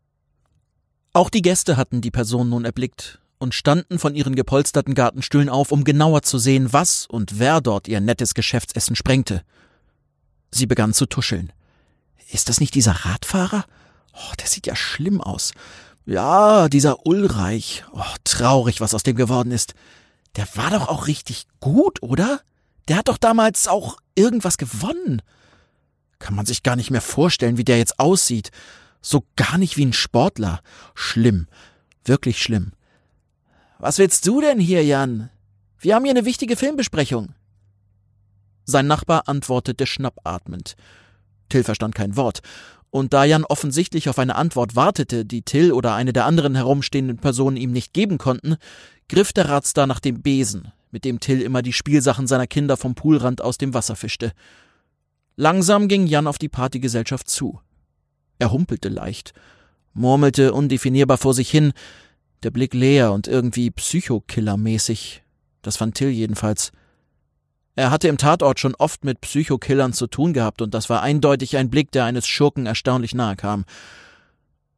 Auch 1.12 1.30
die 1.30 1.42
Gäste 1.42 1.76
hatten 1.76 2.00
die 2.00 2.10
Person 2.10 2.50
nun 2.50 2.64
erblickt 2.64 3.20
und 3.38 3.54
standen 3.54 3.98
von 3.98 4.14
ihren 4.14 4.34
gepolsterten 4.34 4.94
Gartenstühlen 4.94 5.48
auf, 5.48 5.72
um 5.72 5.84
genauer 5.84 6.22
zu 6.22 6.38
sehen, 6.38 6.72
was 6.72 7.06
und 7.06 7.38
wer 7.38 7.60
dort 7.60 7.88
ihr 7.88 8.00
nettes 8.00 8.34
Geschäftsessen 8.34 8.96
sprengte. 8.96 9.42
Sie 10.50 10.66
begann 10.66 10.94
zu 10.94 11.06
tuscheln. 11.06 11.52
Ist 12.30 12.48
das 12.48 12.60
nicht 12.60 12.74
dieser 12.74 13.04
Radfahrer? 13.04 13.64
Oh, 14.12 14.32
der 14.40 14.46
sieht 14.46 14.66
ja 14.66 14.74
schlimm 14.74 15.20
aus. 15.20 15.52
Ja, 16.06 16.68
dieser 16.68 17.06
Ulreich. 17.06 17.84
Oh, 17.92 18.02
traurig, 18.24 18.80
was 18.80 18.94
aus 18.94 19.02
dem 19.02 19.16
geworden 19.16 19.50
ist. 19.50 19.74
Der 20.36 20.46
war 20.54 20.70
doch 20.70 20.88
auch 20.88 21.06
richtig 21.06 21.46
gut, 21.60 22.02
oder? 22.02 22.40
Der 22.88 22.98
hat 22.98 23.08
doch 23.08 23.18
damals 23.18 23.68
auch 23.68 23.98
irgendwas 24.14 24.58
gewonnen. 24.58 25.22
Kann 26.18 26.34
man 26.34 26.46
sich 26.46 26.62
gar 26.62 26.76
nicht 26.76 26.90
mehr 26.90 27.00
vorstellen, 27.00 27.58
wie 27.58 27.64
der 27.64 27.78
jetzt 27.78 27.98
aussieht. 27.98 28.50
So 29.02 29.24
gar 29.36 29.58
nicht 29.58 29.76
wie 29.76 29.84
ein 29.84 29.92
Sportler. 29.92 30.60
Schlimm. 30.94 31.48
Wirklich 32.04 32.40
schlimm. 32.40 32.72
Was 33.78 33.98
willst 33.98 34.26
du 34.26 34.40
denn 34.40 34.58
hier, 34.58 34.84
Jan? 34.84 35.28
Wir 35.78 35.94
haben 35.94 36.04
hier 36.04 36.12
eine 36.12 36.24
wichtige 36.24 36.56
Filmbesprechung. 36.56 37.34
Sein 38.64 38.86
Nachbar 38.86 39.28
antwortete 39.28 39.86
schnappatmend. 39.86 40.76
Till 41.50 41.62
verstand 41.62 41.94
kein 41.94 42.16
Wort 42.16 42.40
Und 42.90 43.12
da 43.12 43.24
Jan 43.24 43.44
offensichtlich 43.44 44.08
auf 44.08 44.18
eine 44.18 44.36
Antwort 44.36 44.76
wartete, 44.76 45.26
die 45.26 45.42
Till 45.42 45.72
oder 45.72 45.94
eine 45.94 46.14
der 46.14 46.24
anderen 46.24 46.54
herumstehenden 46.54 47.18
Personen 47.18 47.58
ihm 47.58 47.72
nicht 47.72 47.92
geben 47.92 48.16
konnten, 48.16 48.56
griff 49.08 49.34
der 49.34 49.50
Ratstar 49.50 49.86
nach 49.86 50.00
dem 50.00 50.22
Besen, 50.22 50.72
mit 50.90 51.04
dem 51.04 51.20
Till 51.20 51.42
immer 51.42 51.60
die 51.60 51.74
Spielsachen 51.74 52.26
seiner 52.26 52.46
Kinder 52.46 52.78
vom 52.78 52.94
Poolrand 52.94 53.42
aus 53.42 53.58
dem 53.58 53.74
Wasser 53.74 53.94
fischte. 53.94 54.32
Langsam 55.36 55.86
ging 55.86 56.06
Jan 56.06 56.26
auf 56.26 56.38
die 56.38 56.48
Partygesellschaft 56.48 57.28
zu. 57.28 57.60
Er 58.38 58.52
humpelte 58.52 58.88
leicht, 58.88 59.34
murmelte 59.92 60.54
undefinierbar 60.54 61.18
vor 61.18 61.34
sich 61.34 61.50
hin, 61.50 61.74
der 62.42 62.50
Blick 62.50 62.74
leer 62.74 63.12
und 63.12 63.28
irgendwie 63.28 63.70
Psychokillermäßig. 63.70 65.22
Das 65.62 65.76
fand 65.76 65.94
Till 65.94 66.10
jedenfalls. 66.10 66.72
Er 67.74 67.90
hatte 67.90 68.08
im 68.08 68.18
Tatort 68.18 68.58
schon 68.58 68.74
oft 68.74 69.04
mit 69.04 69.20
Psychokillern 69.20 69.92
zu 69.92 70.06
tun 70.06 70.32
gehabt, 70.32 70.62
und 70.62 70.72
das 70.72 70.88
war 70.88 71.02
eindeutig 71.02 71.56
ein 71.56 71.68
Blick, 71.68 71.90
der 71.92 72.04
eines 72.04 72.26
Schurken 72.26 72.66
erstaunlich 72.66 73.14
nahe 73.14 73.36
kam. 73.36 73.64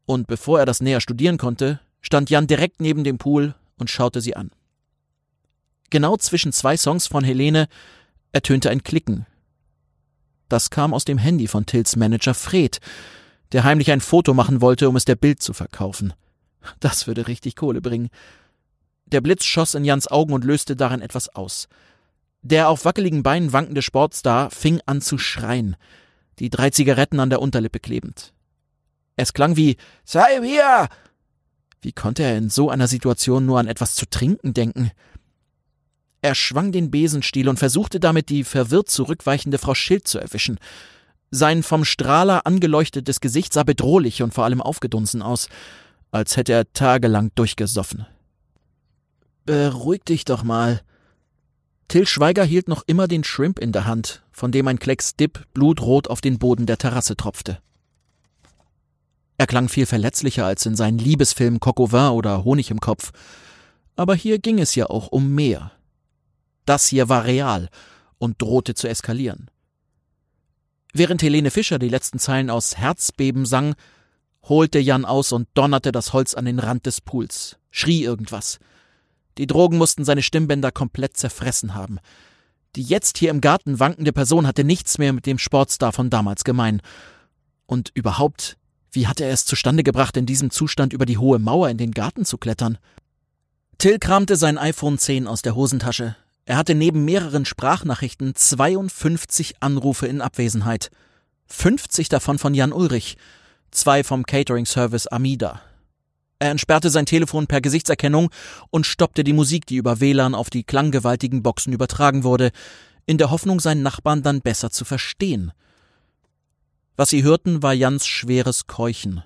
Und 0.04 0.26
bevor 0.26 0.58
er 0.58 0.66
das 0.66 0.80
näher 0.80 1.00
studieren 1.00 1.38
konnte, 1.38 1.80
stand 2.00 2.30
Jan 2.30 2.46
direkt 2.46 2.80
neben 2.80 3.04
dem 3.04 3.18
Pool 3.18 3.54
und 3.78 3.90
schaute 3.90 4.20
sie 4.20 4.34
an. 4.34 4.50
Genau 5.90 6.16
zwischen 6.16 6.52
zwei 6.52 6.76
Songs 6.76 7.06
von 7.06 7.24
Helene 7.24 7.68
ertönte 8.32 8.70
ein 8.70 8.82
Klicken. 8.82 9.26
Das 10.48 10.70
kam 10.70 10.94
aus 10.94 11.04
dem 11.04 11.18
Handy 11.18 11.46
von 11.46 11.66
Tills 11.66 11.96
Manager 11.96 12.34
Fred, 12.34 12.80
der 13.52 13.64
heimlich 13.64 13.90
ein 13.90 14.00
Foto 14.00 14.34
machen 14.34 14.60
wollte, 14.60 14.88
um 14.88 14.96
es 14.96 15.04
der 15.04 15.16
Bild 15.16 15.42
zu 15.42 15.52
verkaufen. 15.52 16.14
Das 16.80 17.06
würde 17.06 17.28
richtig 17.28 17.56
Kohle 17.56 17.80
bringen. 17.80 18.08
Der 19.06 19.20
Blitz 19.20 19.44
schoss 19.44 19.74
in 19.74 19.84
Jans 19.84 20.08
Augen 20.08 20.32
und 20.32 20.44
löste 20.44 20.76
darin 20.76 21.00
etwas 21.00 21.28
aus. 21.30 21.68
Der 22.42 22.68
auf 22.68 22.84
wackeligen 22.84 23.22
Beinen 23.22 23.52
wankende 23.52 23.82
Sportstar 23.82 24.50
fing 24.50 24.80
an 24.86 25.00
zu 25.00 25.18
schreien, 25.18 25.76
die 26.38 26.50
drei 26.50 26.70
Zigaretten 26.70 27.20
an 27.20 27.30
der 27.30 27.40
Unterlippe 27.40 27.80
klebend. 27.80 28.32
Es 29.16 29.32
klang 29.32 29.56
wie 29.56 29.76
Sei 30.04 30.40
hier! 30.42 30.88
Wie 31.80 31.92
konnte 31.92 32.22
er 32.22 32.36
in 32.36 32.50
so 32.50 32.70
einer 32.70 32.88
Situation 32.88 33.46
nur 33.46 33.58
an 33.58 33.68
etwas 33.68 33.94
zu 33.94 34.06
trinken 34.08 34.52
denken? 34.52 34.90
Er 36.20 36.34
schwang 36.34 36.72
den 36.72 36.90
Besenstiel 36.90 37.48
und 37.48 37.58
versuchte 37.58 38.00
damit, 38.00 38.28
die 38.28 38.42
verwirrt 38.44 38.88
zurückweichende 38.88 39.58
Frau 39.58 39.74
Schild 39.74 40.08
zu 40.08 40.18
erwischen. 40.18 40.58
Sein 41.30 41.62
vom 41.62 41.84
Strahler 41.84 42.46
angeleuchtetes 42.46 43.20
Gesicht 43.20 43.52
sah 43.52 43.62
bedrohlich 43.62 44.22
und 44.22 44.34
vor 44.34 44.44
allem 44.44 44.60
aufgedunsen 44.60 45.22
aus, 45.22 45.48
als 46.10 46.36
hätte 46.36 46.52
er 46.52 46.72
tagelang 46.72 47.30
durchgesoffen. 47.34 48.06
Beruhig 49.44 50.04
dich 50.04 50.24
doch 50.24 50.42
mal, 50.42 50.82
Till 51.88 52.06
Schweiger 52.06 52.44
hielt 52.44 52.68
noch 52.68 52.82
immer 52.86 53.08
den 53.08 53.24
Shrimp 53.24 53.58
in 53.58 53.72
der 53.72 53.86
Hand, 53.86 54.22
von 54.30 54.52
dem 54.52 54.68
ein 54.68 54.78
Klecks 54.78 55.16
Dip 55.16 55.46
blutrot 55.54 56.08
auf 56.08 56.20
den 56.20 56.38
Boden 56.38 56.66
der 56.66 56.76
Terrasse 56.76 57.16
tropfte. 57.16 57.62
Er 59.38 59.46
klang 59.46 59.70
viel 59.70 59.86
verletzlicher 59.86 60.44
als 60.44 60.66
in 60.66 60.76
seinen 60.76 60.98
Liebesfilmen 60.98 61.60
Coq 61.60 61.80
au 61.80 61.92
vin 61.92 62.10
oder 62.10 62.44
Honig 62.44 62.70
im 62.70 62.80
Kopf. 62.80 63.12
Aber 63.96 64.14
hier 64.14 64.38
ging 64.38 64.58
es 64.58 64.74
ja 64.74 64.86
auch 64.86 65.08
um 65.08 65.34
mehr. 65.34 65.72
Das 66.66 66.88
hier 66.88 67.08
war 67.08 67.24
real 67.24 67.70
und 68.18 68.42
drohte 68.42 68.74
zu 68.74 68.86
eskalieren. 68.86 69.50
Während 70.92 71.22
Helene 71.22 71.50
Fischer 71.50 71.78
die 71.78 71.88
letzten 71.88 72.18
Zeilen 72.18 72.50
aus 72.50 72.76
Herzbeben 72.76 73.46
sang, 73.46 73.76
holte 74.48 74.78
Jan 74.78 75.04
aus 75.04 75.32
und 75.32 75.48
donnerte 75.54 75.92
das 75.92 76.12
Holz 76.12 76.34
an 76.34 76.44
den 76.44 76.58
Rand 76.58 76.86
des 76.86 77.00
Pools, 77.00 77.58
schrie 77.70 78.02
irgendwas– 78.02 78.58
die 79.38 79.46
Drogen 79.46 79.78
mussten 79.78 80.04
seine 80.04 80.22
Stimmbänder 80.22 80.72
komplett 80.72 81.16
zerfressen 81.16 81.74
haben. 81.74 81.98
Die 82.74 82.82
jetzt 82.82 83.18
hier 83.18 83.30
im 83.30 83.40
Garten 83.40 83.78
wankende 83.78 84.12
Person 84.12 84.46
hatte 84.46 84.64
nichts 84.64 84.98
mehr 84.98 85.12
mit 85.12 85.26
dem 85.26 85.38
Sportstar 85.38 85.92
von 85.92 86.10
damals 86.10 86.44
gemein. 86.44 86.82
Und 87.66 87.90
überhaupt, 87.94 88.58
wie 88.90 89.06
hatte 89.06 89.24
er 89.24 89.32
es 89.32 89.46
zustande 89.46 89.84
gebracht, 89.84 90.16
in 90.16 90.26
diesem 90.26 90.50
Zustand 90.50 90.92
über 90.92 91.06
die 91.06 91.18
hohe 91.18 91.38
Mauer 91.38 91.68
in 91.70 91.78
den 91.78 91.92
Garten 91.92 92.24
zu 92.24 92.36
klettern? 92.36 92.78
Till 93.78 94.00
kramte 94.00 94.34
sein 94.34 94.58
iPhone 94.58 94.98
10 94.98 95.28
aus 95.28 95.40
der 95.40 95.54
Hosentasche. 95.54 96.16
Er 96.44 96.56
hatte 96.56 96.74
neben 96.74 97.04
mehreren 97.04 97.44
Sprachnachrichten 97.44 98.34
52 98.34 99.62
Anrufe 99.62 100.08
in 100.08 100.20
Abwesenheit. 100.20 100.90
50 101.46 102.08
davon 102.08 102.38
von 102.38 102.54
Jan 102.54 102.72
Ulrich, 102.72 103.16
zwei 103.70 104.04
vom 104.04 104.24
Catering-Service 104.24 105.06
Amida. 105.06 105.60
Er 106.38 106.50
entsperrte 106.50 106.90
sein 106.90 107.06
Telefon 107.06 107.46
per 107.46 107.60
Gesichtserkennung 107.60 108.30
und 108.70 108.86
stoppte 108.86 109.24
die 109.24 109.32
Musik, 109.32 109.66
die 109.66 109.76
über 109.76 110.00
WLAN 110.00 110.34
auf 110.34 110.50
die 110.50 110.62
klanggewaltigen 110.62 111.42
Boxen 111.42 111.72
übertragen 111.72 112.22
wurde, 112.22 112.52
in 113.06 113.18
der 113.18 113.30
Hoffnung, 113.30 113.58
seinen 113.58 113.82
Nachbarn 113.82 114.22
dann 114.22 114.42
besser 114.42 114.70
zu 114.70 114.84
verstehen. 114.84 115.52
Was 116.96 117.10
sie 117.10 117.22
hörten, 117.22 117.62
war 117.62 117.72
Jans 117.72 118.06
schweres 118.06 118.66
Keuchen. 118.66 119.22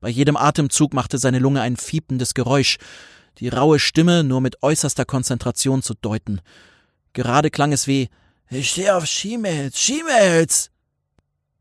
Bei 0.00 0.08
jedem 0.08 0.36
Atemzug 0.36 0.94
machte 0.94 1.18
seine 1.18 1.38
Lunge 1.38 1.60
ein 1.60 1.76
fiependes 1.76 2.34
Geräusch, 2.34 2.78
die 3.38 3.48
raue 3.48 3.78
Stimme 3.78 4.24
nur 4.24 4.40
mit 4.40 4.62
äußerster 4.62 5.04
Konzentration 5.04 5.82
zu 5.82 5.94
deuten. 5.94 6.40
Gerade 7.12 7.50
klang 7.50 7.72
es 7.72 7.86
wie 7.86 8.08
Ich 8.50 8.70
stehe 8.70 8.94
auf 8.94 9.06
Schiemails, 9.06 9.78
Schiemails. 9.78 10.70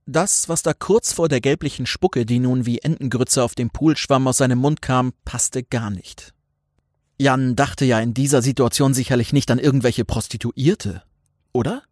Das, 0.09 0.47
was 0.47 0.63
da 0.63 0.73
kurz 0.73 1.11
vor 1.11 1.27
der 1.27 1.41
gelblichen 1.41 1.85
Spucke, 1.85 2.25
die 2.25 2.39
nun 2.39 2.65
wie 2.65 2.79
Entengrütze 2.79 3.43
auf 3.43 3.55
dem 3.55 3.69
Poolschwamm 3.69 4.25
aus 4.25 4.37
seinem 4.37 4.57
Mund 4.57 4.81
kam, 4.81 5.11
passte 5.25 5.63
gar 5.63 5.89
nicht. 5.89 6.33
Jan 7.19 7.57
dachte 7.57 7.83
ja 7.83 7.99
in 7.99 8.13
dieser 8.13 8.41
Situation 8.41 8.93
sicherlich 8.93 9.33
nicht 9.33 9.51
an 9.51 9.59
irgendwelche 9.59 10.05
Prostituierte, 10.05 11.03
oder? 11.51 11.83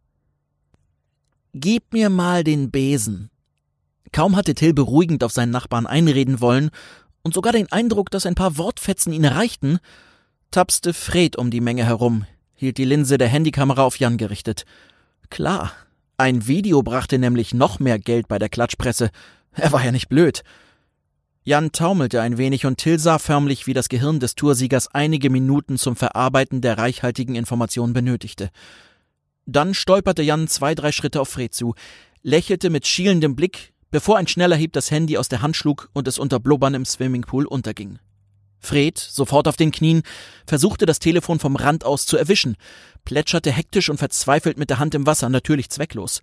Gib 1.53 1.91
mir 1.91 2.10
mal 2.10 2.45
den 2.45 2.72
Besen. 2.72 3.29
Kaum 4.13 4.38
hatte 4.38 4.55
Till 4.55 4.74
beruhigend 4.74 5.22
auf 5.22 5.34
seinen 5.34 5.51
Nachbarn 5.51 5.86
einreden 5.86 6.39
wollen 6.39 6.69
und 7.22 7.34
sogar 7.34 7.51
den 7.51 7.69
Eindruck, 7.69 8.12
dass 8.12 8.25
ein 8.25 8.36
paar 8.36 8.57
Wortfetzen 8.57 9.12
ihn 9.12 9.25
erreichten, 9.25 9.79
tapste 10.51 10.93
Fred 10.93 11.36
um 11.36 11.51
die 11.51 11.60
Menge 11.60 11.84
herum, 11.84 12.25
hielt 12.53 12.77
die 12.77 12.86
Linse 12.86 13.17
der 13.17 13.27
Handykamera 13.27 13.84
auf 13.84 14.00
Jan 14.00 14.15
gerichtet. 14.15 14.63
Klar, 15.29 15.74
ein 16.17 16.48
Video 16.48 16.81
brachte 16.84 17.19
nämlich 17.19 17.53
noch 17.53 17.79
mehr 17.79 18.00
Geld 18.00 18.27
bei 18.27 18.39
der 18.39 18.50
Klatschpresse. 18.50 19.12
Er 19.51 19.72
war 19.72 19.84
ja 19.84 19.91
nicht 19.91 20.10
blöd. 20.10 20.43
Jan 21.43 21.72
taumelte 21.72 22.22
ein 22.22 22.38
wenig 22.38 22.65
und 22.65 22.77
Till 22.77 22.98
sah 22.98 23.19
förmlich, 23.19 23.67
wie 23.67 23.74
das 23.74 23.88
Gehirn 23.89 24.19
des 24.19 24.36
Toursiegers 24.36 24.88
einige 24.88 25.29
Minuten 25.29 25.77
zum 25.77 25.95
Verarbeiten 25.95 26.62
der 26.62 26.77
reichhaltigen 26.77 27.36
Informationen 27.36 27.93
benötigte. 27.93 28.50
Dann 29.45 29.75
stolperte 29.75 30.24
Jan 30.24 30.48
zwei, 30.48 30.74
drei 30.74 30.91
Schritte 30.91 31.22
auf 31.22 31.29
Fred 31.29 31.53
zu, 31.53 31.75
lächelte 32.24 32.72
mit 32.72 32.88
schielendem 32.88 33.36
Blick, 33.36 33.74
bevor 33.91 34.17
ein 34.17 34.27
schneller 34.27 34.55
Hieb 34.55 34.74
das 34.74 34.89
Handy 34.89 35.17
aus 35.17 35.29
der 35.29 35.43
Hand 35.43 35.55
schlug 35.55 35.89
und 35.93 36.07
es 36.07 36.17
unter 36.17 36.39
Blubbern 36.39 36.74
im 36.74 36.86
Swimmingpool 36.86 37.45
unterging. 37.45 38.00
Fred, 38.65 38.98
sofort 38.98 39.48
auf 39.48 39.55
den 39.55 39.72
Knien, 39.72 40.03
versuchte 40.45 40.86
das 40.86 41.00
Telefon 41.00 41.39
vom 41.39 41.55
Rand 41.55 41.86
aus 41.86 42.05
zu 42.05 42.17
erwischen, 42.17 42.57
plätscherte 43.05 43.51
hektisch 43.51 43.89
und 43.89 43.98
verzweifelt 43.98 44.57
mit 44.57 44.69
der 44.69 44.79
Hand 44.79 44.95
im 44.95 45.05
Wasser, 45.05 45.29
natürlich 45.29 45.69
zwecklos. 45.69 46.22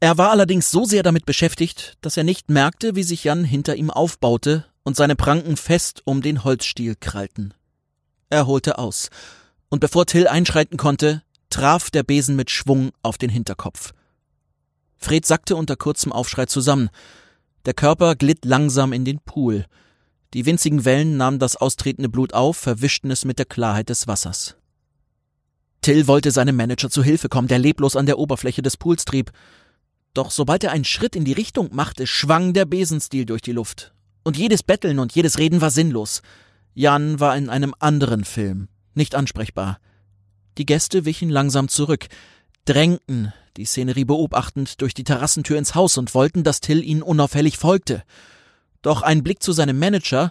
Er 0.00 0.18
war 0.18 0.30
allerdings 0.30 0.70
so 0.70 0.84
sehr 0.84 1.02
damit 1.02 1.26
beschäftigt, 1.26 1.96
dass 2.00 2.16
er 2.16 2.24
nicht 2.24 2.50
merkte, 2.50 2.94
wie 2.94 3.02
sich 3.02 3.24
Jan 3.24 3.44
hinter 3.44 3.76
ihm 3.76 3.90
aufbaute 3.90 4.66
und 4.82 4.96
seine 4.96 5.16
Pranken 5.16 5.56
fest 5.56 6.02
um 6.04 6.22
den 6.22 6.44
Holzstiel 6.44 6.94
krallten. 6.94 7.54
Er 8.30 8.46
holte 8.46 8.78
aus, 8.78 9.10
und 9.68 9.80
bevor 9.80 10.06
Till 10.06 10.28
einschreiten 10.28 10.76
konnte, 10.76 11.22
traf 11.50 11.90
der 11.90 12.02
Besen 12.02 12.36
mit 12.36 12.50
Schwung 12.50 12.90
auf 13.02 13.18
den 13.18 13.30
Hinterkopf. 13.30 13.92
Fred 14.96 15.26
sackte 15.26 15.56
unter 15.56 15.76
kurzem 15.76 16.12
Aufschrei 16.12 16.46
zusammen. 16.46 16.90
Der 17.66 17.74
Körper 17.74 18.16
glitt 18.16 18.44
langsam 18.44 18.92
in 18.92 19.04
den 19.04 19.20
Pool. 19.20 19.66
Die 20.34 20.46
winzigen 20.46 20.84
Wellen 20.84 21.16
nahmen 21.16 21.38
das 21.38 21.54
austretende 21.54 22.08
Blut 22.08 22.34
auf, 22.34 22.56
verwischten 22.56 23.12
es 23.12 23.24
mit 23.24 23.38
der 23.38 23.46
Klarheit 23.46 23.88
des 23.88 24.08
Wassers. 24.08 24.56
Till 25.80 26.08
wollte 26.08 26.32
seinem 26.32 26.56
Manager 26.56 26.90
zu 26.90 27.04
Hilfe 27.04 27.28
kommen, 27.28 27.46
der 27.46 27.60
leblos 27.60 27.94
an 27.94 28.06
der 28.06 28.18
Oberfläche 28.18 28.60
des 28.60 28.76
Pools 28.76 29.04
trieb. 29.04 29.30
Doch 30.12 30.32
sobald 30.32 30.64
er 30.64 30.72
einen 30.72 30.84
Schritt 30.84 31.14
in 31.14 31.24
die 31.24 31.32
Richtung 31.32 31.68
machte, 31.72 32.08
schwang 32.08 32.52
der 32.52 32.64
Besenstiel 32.64 33.26
durch 33.26 33.42
die 33.42 33.52
Luft. 33.52 33.94
Und 34.24 34.36
jedes 34.36 34.64
Betteln 34.64 34.98
und 34.98 35.14
jedes 35.14 35.38
Reden 35.38 35.60
war 35.60 35.70
sinnlos. 35.70 36.22
Jan 36.74 37.20
war 37.20 37.36
in 37.36 37.48
einem 37.48 37.74
anderen 37.78 38.24
Film, 38.24 38.68
nicht 38.94 39.14
ansprechbar. 39.14 39.78
Die 40.58 40.66
Gäste 40.66 41.04
wichen 41.04 41.30
langsam 41.30 41.68
zurück, 41.68 42.06
drängten, 42.64 43.32
die 43.56 43.66
Szenerie 43.66 44.04
beobachtend, 44.04 44.80
durch 44.80 44.94
die 44.94 45.04
Terrassentür 45.04 45.58
ins 45.58 45.76
Haus 45.76 45.96
und 45.96 46.12
wollten, 46.14 46.42
dass 46.42 46.60
Till 46.60 46.82
ihnen 46.82 47.02
unauffällig 47.02 47.56
folgte. 47.56 48.02
Doch 48.84 49.00
ein 49.00 49.22
Blick 49.22 49.42
zu 49.42 49.52
seinem 49.52 49.78
Manager, 49.78 50.30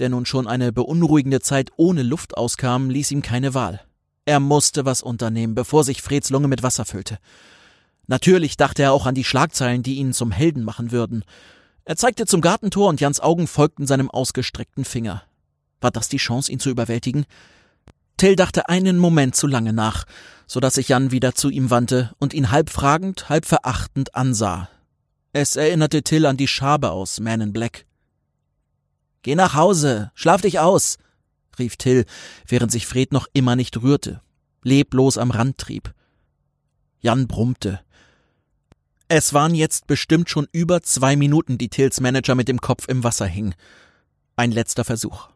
der 0.00 0.08
nun 0.08 0.26
schon 0.26 0.48
eine 0.48 0.72
beunruhigende 0.72 1.40
Zeit 1.40 1.70
ohne 1.76 2.02
Luft 2.02 2.36
auskam, 2.36 2.90
ließ 2.90 3.12
ihm 3.12 3.22
keine 3.22 3.54
Wahl. 3.54 3.80
Er 4.24 4.40
musste 4.40 4.84
was 4.84 5.00
unternehmen, 5.00 5.54
bevor 5.54 5.84
sich 5.84 6.02
Freds 6.02 6.30
Lunge 6.30 6.48
mit 6.48 6.64
Wasser 6.64 6.84
füllte. 6.86 7.18
Natürlich 8.08 8.56
dachte 8.56 8.82
er 8.82 8.92
auch 8.92 9.06
an 9.06 9.14
die 9.14 9.22
Schlagzeilen, 9.22 9.84
die 9.84 9.94
ihn 9.94 10.12
zum 10.12 10.32
Helden 10.32 10.64
machen 10.64 10.90
würden. 10.90 11.24
Er 11.84 11.94
zeigte 11.94 12.26
zum 12.26 12.40
Gartentor 12.40 12.88
und 12.88 13.00
Jans 13.00 13.20
Augen 13.20 13.46
folgten 13.46 13.86
seinem 13.86 14.10
ausgestreckten 14.10 14.84
Finger. 14.84 15.22
War 15.80 15.92
das 15.92 16.08
die 16.08 16.16
Chance, 16.16 16.50
ihn 16.50 16.58
zu 16.58 16.70
überwältigen? 16.70 17.26
Till 18.16 18.34
dachte 18.34 18.68
einen 18.68 18.98
Moment 18.98 19.36
zu 19.36 19.46
lange 19.46 19.72
nach, 19.72 20.04
so 20.48 20.58
dass 20.58 20.74
sich 20.74 20.88
Jan 20.88 21.12
wieder 21.12 21.36
zu 21.36 21.48
ihm 21.48 21.70
wandte 21.70 22.12
und 22.18 22.34
ihn 22.34 22.50
halb 22.50 22.70
fragend, 22.70 23.28
halb 23.28 23.46
verachtend 23.46 24.16
ansah. 24.16 24.68
Es 25.36 25.56
erinnerte 25.56 26.04
Till 26.04 26.26
an 26.26 26.36
die 26.36 26.46
Schabe 26.46 26.92
aus 26.92 27.18
Man 27.18 27.40
in 27.40 27.52
Black. 27.52 27.86
Geh 29.22 29.34
nach 29.34 29.54
Hause, 29.54 30.12
schlaf 30.14 30.42
dich 30.42 30.60
aus, 30.60 30.96
rief 31.58 31.76
Till, 31.76 32.04
während 32.46 32.70
sich 32.70 32.86
Fred 32.86 33.12
noch 33.12 33.26
immer 33.32 33.56
nicht 33.56 33.82
rührte, 33.82 34.20
leblos 34.62 35.18
am 35.18 35.32
Rand 35.32 35.58
trieb. 35.58 35.92
Jan 37.00 37.26
brummte. 37.26 37.80
Es 39.08 39.34
waren 39.34 39.56
jetzt 39.56 39.88
bestimmt 39.88 40.30
schon 40.30 40.46
über 40.52 40.82
zwei 40.82 41.16
Minuten, 41.16 41.58
die 41.58 41.68
Tills 41.68 42.00
Manager 42.00 42.36
mit 42.36 42.46
dem 42.46 42.60
Kopf 42.60 42.86
im 42.86 43.02
Wasser 43.02 43.26
hing. 43.26 43.56
Ein 44.36 44.52
letzter 44.52 44.84
Versuch. 44.84 45.30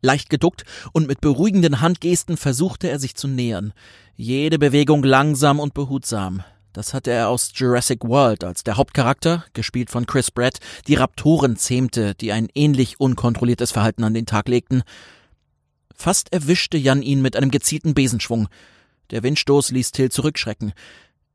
Leicht 0.00 0.30
geduckt 0.30 0.64
und 0.92 1.08
mit 1.08 1.20
beruhigenden 1.20 1.80
Handgesten 1.80 2.36
versuchte 2.36 2.88
er 2.88 3.00
sich 3.00 3.16
zu 3.16 3.26
nähern. 3.26 3.72
Jede 4.14 4.60
Bewegung 4.60 5.02
langsam 5.02 5.58
und 5.58 5.74
behutsam. 5.74 6.44
Das 6.72 6.94
hatte 6.94 7.10
er 7.10 7.28
aus 7.28 7.50
Jurassic 7.54 8.04
World, 8.04 8.44
als 8.44 8.62
der 8.62 8.76
Hauptcharakter, 8.76 9.44
gespielt 9.54 9.90
von 9.90 10.06
Chris 10.06 10.30
Pratt, 10.30 10.58
die 10.86 10.94
Raptoren 10.94 11.56
zähmte, 11.56 12.14
die 12.14 12.30
ein 12.30 12.48
ähnlich 12.54 13.00
unkontrolliertes 13.00 13.72
Verhalten 13.72 14.04
an 14.04 14.14
den 14.14 14.26
Tag 14.26 14.48
legten. 14.48 14.82
Fast 15.92 16.32
erwischte 16.32 16.78
Jan 16.78 17.02
ihn 17.02 17.22
mit 17.22 17.34
einem 17.34 17.50
gezielten 17.50 17.94
Besenschwung. 17.94 18.48
Der 19.10 19.24
Windstoß 19.24 19.72
ließ 19.72 19.90
Till 19.90 20.12
zurückschrecken. 20.12 20.72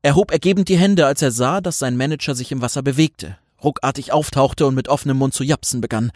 Er 0.00 0.14
hob 0.14 0.30
ergebend 0.30 0.70
die 0.70 0.78
Hände, 0.78 1.04
als 1.04 1.20
er 1.20 1.30
sah, 1.30 1.60
dass 1.60 1.78
sein 1.78 1.98
Manager 1.98 2.34
sich 2.34 2.50
im 2.50 2.62
Wasser 2.62 2.82
bewegte, 2.82 3.36
ruckartig 3.62 4.12
auftauchte 4.12 4.66
und 4.66 4.74
mit 4.74 4.88
offenem 4.88 5.18
Mund 5.18 5.34
zu 5.34 5.44
japsen 5.44 5.82
begann. 5.82 6.12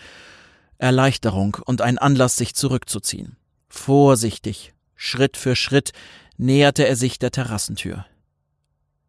Erleichterung 0.78 1.58
und 1.66 1.82
ein 1.82 1.98
Anlass, 1.98 2.36
sich 2.36 2.54
zurückzuziehen. 2.54 3.36
Vorsichtig, 3.68 4.72
Schritt 4.96 5.36
für 5.36 5.56
Schritt, 5.56 5.92
näherte 6.38 6.86
er 6.86 6.96
sich 6.96 7.18
der 7.18 7.30
Terrassentür. 7.30 8.06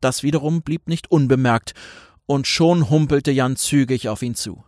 Das 0.01 0.23
wiederum 0.23 0.61
blieb 0.63 0.87
nicht 0.87 1.09
unbemerkt, 1.09 1.73
und 2.25 2.47
schon 2.47 2.89
humpelte 2.89 3.31
Jan 3.31 3.55
zügig 3.55 4.09
auf 4.09 4.21
ihn 4.21 4.35
zu. 4.35 4.63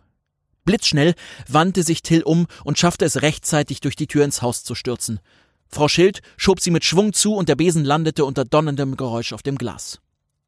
Blitzschnell 0.64 1.14
wandte 1.48 1.82
sich 1.82 2.02
Till 2.02 2.22
um 2.22 2.46
und 2.64 2.78
schaffte 2.78 3.04
es 3.04 3.22
rechtzeitig 3.22 3.80
durch 3.80 3.96
die 3.96 4.06
Tür 4.06 4.24
ins 4.24 4.42
Haus 4.42 4.64
zu 4.64 4.74
stürzen. 4.74 5.20
Frau 5.68 5.88
Schild 5.88 6.20
schob 6.36 6.60
sie 6.60 6.70
mit 6.70 6.84
Schwung 6.84 7.12
zu 7.12 7.34
und 7.34 7.48
der 7.48 7.56
Besen 7.56 7.84
landete 7.84 8.24
unter 8.24 8.44
donnerndem 8.44 8.96
Geräusch 8.96 9.32
auf 9.32 9.42
dem 9.42 9.58
Glas. 9.58 10.00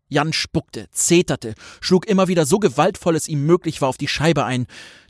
Jan 0.09 0.33
spuckte, 0.33 0.87
zeterte, 0.93 1.55
schlug 1.81 2.07
immer 2.07 2.29
wieder 2.29 2.47
so 2.47 2.59
gewaltvoll 2.59 3.17
es 3.17 3.29
ihm 3.29 3.45
möglich 3.45 3.83
war 3.83 3.89
auf 3.89 3.99
die 3.99 4.09
Scheibe 4.09 4.45
ein, 4.45 4.67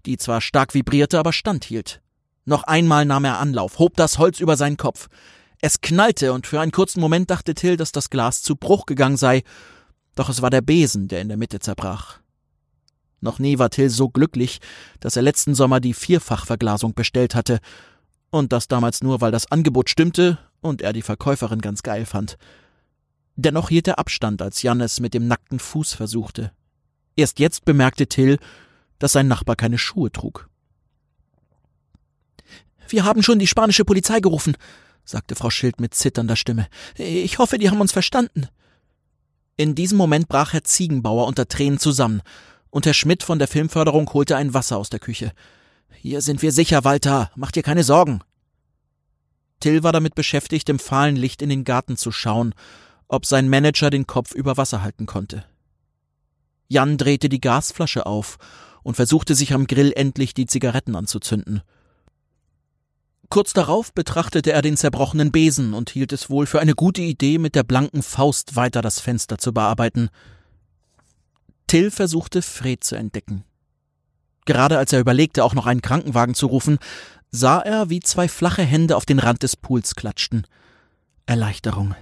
die 0.06 0.16
zwar 0.16 0.40
stark 0.40 0.74
vibrierte, 0.74 1.18
aber 1.18 1.32
standhielt. 1.32 2.00
Noch 2.46 2.62
einmal 2.62 3.04
nahm 3.04 3.24
er 3.24 3.38
Anlauf, 3.38 3.78
hob 3.78 3.96
das 3.96 4.18
Holz 4.18 4.40
über 4.40 4.56
seinen 4.56 4.76
Kopf. 4.76 5.08
Es 5.60 5.80
knallte, 5.80 6.32
und 6.32 6.46
für 6.46 6.60
einen 6.60 6.72
kurzen 6.72 7.00
Moment 7.00 7.30
dachte 7.30 7.54
Till, 7.54 7.76
dass 7.76 7.92
das 7.92 8.10
Glas 8.10 8.42
zu 8.42 8.56
Bruch 8.56 8.86
gegangen 8.86 9.16
sei, 9.16 9.42
doch 10.14 10.28
es 10.28 10.42
war 10.42 10.50
der 10.50 10.60
Besen, 10.60 11.08
der 11.08 11.20
in 11.20 11.28
der 11.28 11.36
Mitte 11.36 11.60
zerbrach. 11.60 12.20
Noch 13.20 13.38
nie 13.38 13.58
war 13.58 13.70
Till 13.70 13.90
so 13.90 14.08
glücklich, 14.08 14.60
dass 15.00 15.16
er 15.16 15.22
letzten 15.22 15.54
Sommer 15.54 15.80
die 15.80 15.94
Vierfachverglasung 15.94 16.94
bestellt 16.94 17.34
hatte, 17.34 17.60
und 18.30 18.52
das 18.52 18.68
damals 18.68 19.02
nur, 19.02 19.20
weil 19.20 19.32
das 19.32 19.50
Angebot 19.50 19.88
stimmte 19.88 20.38
und 20.60 20.82
er 20.82 20.92
die 20.92 21.02
Verkäuferin 21.02 21.60
ganz 21.60 21.82
geil 21.82 22.04
fand. 22.04 22.36
Dennoch 23.36 23.68
hielt 23.68 23.88
er 23.88 23.98
Abstand, 23.98 24.42
als 24.42 24.62
Jan 24.62 24.80
es 24.80 25.00
mit 25.00 25.14
dem 25.14 25.26
nackten 25.28 25.58
Fuß 25.58 25.94
versuchte. 25.94 26.52
Erst 27.14 27.38
jetzt 27.38 27.64
bemerkte 27.64 28.06
Till, 28.06 28.38
dass 28.98 29.12
sein 29.12 29.28
Nachbar 29.28 29.56
keine 29.56 29.78
Schuhe 29.78 30.10
trug. 30.10 30.48
Wir 32.88 33.04
haben 33.04 33.22
schon 33.22 33.38
die 33.38 33.46
spanische 33.46 33.84
Polizei 33.84 34.20
gerufen, 34.20 34.56
sagte 35.06 35.34
Frau 35.34 35.50
Schild 35.50 35.80
mit 35.80 35.94
zitternder 35.94 36.36
Stimme. 36.36 36.66
Ich 36.96 37.38
hoffe, 37.38 37.58
die 37.58 37.70
haben 37.70 37.80
uns 37.80 37.92
verstanden. 37.92 38.48
In 39.56 39.74
diesem 39.74 39.96
Moment 39.96 40.28
brach 40.28 40.52
Herr 40.52 40.64
Ziegenbauer 40.64 41.26
unter 41.26 41.48
Tränen 41.48 41.78
zusammen, 41.78 42.22
und 42.68 42.84
Herr 42.84 42.94
Schmidt 42.94 43.22
von 43.22 43.38
der 43.38 43.48
Filmförderung 43.48 44.12
holte 44.12 44.36
ein 44.36 44.52
Wasser 44.52 44.76
aus 44.76 44.90
der 44.90 45.00
Küche. 45.00 45.32
Hier 46.02 46.20
sind 46.20 46.42
wir 46.42 46.52
sicher, 46.52 46.84
Walter, 46.84 47.30
mach 47.34 47.50
dir 47.50 47.62
keine 47.62 47.84
Sorgen. 47.84 48.20
Till 49.60 49.82
war 49.82 49.92
damit 49.92 50.14
beschäftigt, 50.14 50.68
im 50.68 50.78
fahlen 50.78 51.16
Licht 51.16 51.40
in 51.40 51.48
den 51.48 51.64
Garten 51.64 51.96
zu 51.96 52.12
schauen 52.12 52.54
ob 53.08 53.26
sein 53.26 53.48
Manager 53.48 53.90
den 53.90 54.06
Kopf 54.06 54.32
über 54.32 54.56
Wasser 54.56 54.82
halten 54.82 55.06
konnte. 55.06 55.44
Jan 56.68 56.98
drehte 56.98 57.28
die 57.28 57.40
Gasflasche 57.40 58.06
auf 58.06 58.38
und 58.82 58.96
versuchte 58.96 59.34
sich 59.34 59.52
am 59.52 59.66
Grill 59.66 59.92
endlich 59.94 60.34
die 60.34 60.46
Zigaretten 60.46 60.96
anzuzünden. 60.96 61.62
Kurz 63.28 63.52
darauf 63.52 63.92
betrachtete 63.92 64.52
er 64.52 64.62
den 64.62 64.76
zerbrochenen 64.76 65.32
Besen 65.32 65.74
und 65.74 65.90
hielt 65.90 66.12
es 66.12 66.30
wohl 66.30 66.46
für 66.46 66.60
eine 66.60 66.74
gute 66.74 67.02
Idee, 67.02 67.38
mit 67.38 67.54
der 67.54 67.64
blanken 67.64 68.02
Faust 68.02 68.56
weiter 68.56 68.82
das 68.82 69.00
Fenster 69.00 69.38
zu 69.38 69.52
bearbeiten. 69.52 70.10
Till 71.66 71.90
versuchte 71.90 72.42
Fred 72.42 72.84
zu 72.84 72.94
entdecken. 72.94 73.44
Gerade 74.44 74.78
als 74.78 74.92
er 74.92 75.00
überlegte, 75.00 75.42
auch 75.42 75.54
noch 75.54 75.66
einen 75.66 75.82
Krankenwagen 75.82 76.34
zu 76.34 76.46
rufen, 76.46 76.78
sah 77.32 77.58
er, 77.58 77.90
wie 77.90 78.00
zwei 78.00 78.28
flache 78.28 78.62
Hände 78.62 78.96
auf 78.96 79.04
den 79.04 79.18
Rand 79.18 79.42
des 79.42 79.56
Pools 79.56 79.96
klatschten. 79.96 80.46
Erleichterung. 81.26 81.96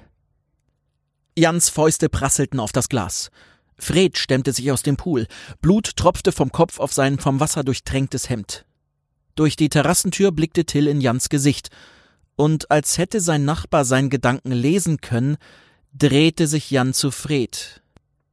Jans 1.37 1.71
Fäuste 1.71 2.11
prasselten 2.11 2.61
auf 2.61 2.73
das 2.73 2.91
Glas. 2.91 3.31
Fred 3.79 4.19
stemmte 4.19 4.53
sich 4.53 4.71
aus 4.71 4.83
dem 4.83 4.97
Pool. 4.97 5.27
Blut 5.63 5.97
tropfte 5.97 6.31
vom 6.31 6.53
Kopf 6.53 6.79
auf 6.79 6.93
sein 6.93 7.19
vom 7.19 7.41
Wasser 7.41 7.65
durchtränktes 7.65 8.29
Hemd. 8.29 8.67
Durch 9.35 9.57
die 9.57 9.69
Terrassentür 9.69 10.33
blickte 10.33 10.65
Till 10.65 10.87
in 10.87 11.01
Jans 11.01 11.29
Gesicht. 11.29 11.71
Und 12.37 12.71
als 12.71 12.99
hätte 12.99 13.21
sein 13.21 13.45
Nachbar 13.45 13.85
seinen 13.85 14.11
Gedanken 14.11 14.53
lesen 14.53 15.01
können, 15.01 15.37
drehte 15.93 16.47
sich 16.47 16.71
Jan 16.71 16.93
zu 16.93 17.11
Fred, 17.11 17.83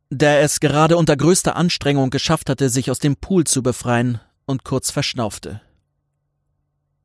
der 0.09 0.41
es 0.41 0.59
gerade 0.59 0.97
unter 0.97 1.15
größter 1.15 1.55
Anstrengung 1.55 2.09
geschafft 2.09 2.49
hatte, 2.49 2.69
sich 2.69 2.89
aus 2.89 2.99
dem 2.99 3.15
Pool 3.15 3.45
zu 3.45 3.61
befreien 3.61 4.19
und 4.45 4.63
kurz 4.63 4.89
verschnaufte. 4.89 5.61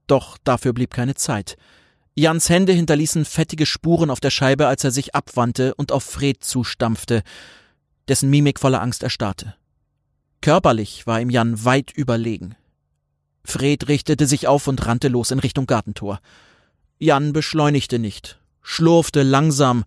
Doch 0.06 0.38
dafür 0.42 0.72
blieb 0.72 0.94
keine 0.94 1.14
Zeit. 1.14 1.56
Jans 2.14 2.48
Hände 2.48 2.72
hinterließen 2.72 3.26
fettige 3.26 3.66
Spuren 3.66 4.08
auf 4.08 4.20
der 4.20 4.30
Scheibe, 4.30 4.66
als 4.66 4.82
er 4.84 4.90
sich 4.90 5.14
abwandte 5.14 5.74
und 5.74 5.92
auf 5.92 6.04
Fred 6.04 6.42
zustampfte, 6.42 7.22
dessen 8.08 8.30
Mimik 8.30 8.58
voller 8.58 8.80
Angst 8.80 9.02
erstarrte. 9.02 9.54
Körperlich 10.40 11.06
war 11.06 11.20
ihm 11.20 11.28
Jan 11.28 11.64
weit 11.64 11.92
überlegen. 11.92 12.56
Fred 13.46 13.88
richtete 13.88 14.26
sich 14.26 14.46
auf 14.46 14.66
und 14.66 14.86
rannte 14.86 15.08
los 15.08 15.30
in 15.30 15.38
Richtung 15.38 15.66
Gartentor. 15.66 16.20
Jan 16.98 17.32
beschleunigte 17.32 17.98
nicht, 17.98 18.38
schlurfte 18.62 19.22
langsam, 19.22 19.84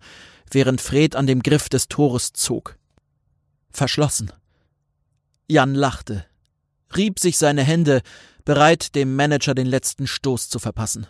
während 0.50 0.80
Fred 0.80 1.14
an 1.14 1.26
dem 1.26 1.42
Griff 1.42 1.68
des 1.68 1.88
Tores 1.88 2.32
zog. 2.32 2.76
Verschlossen. 3.70 4.32
Jan 5.48 5.74
lachte, 5.74 6.24
rieb 6.96 7.18
sich 7.18 7.38
seine 7.38 7.62
Hände, 7.62 8.02
bereit, 8.44 8.94
dem 8.94 9.14
Manager 9.16 9.54
den 9.54 9.66
letzten 9.66 10.06
Stoß 10.06 10.48
zu 10.48 10.58
verpassen. 10.58 11.06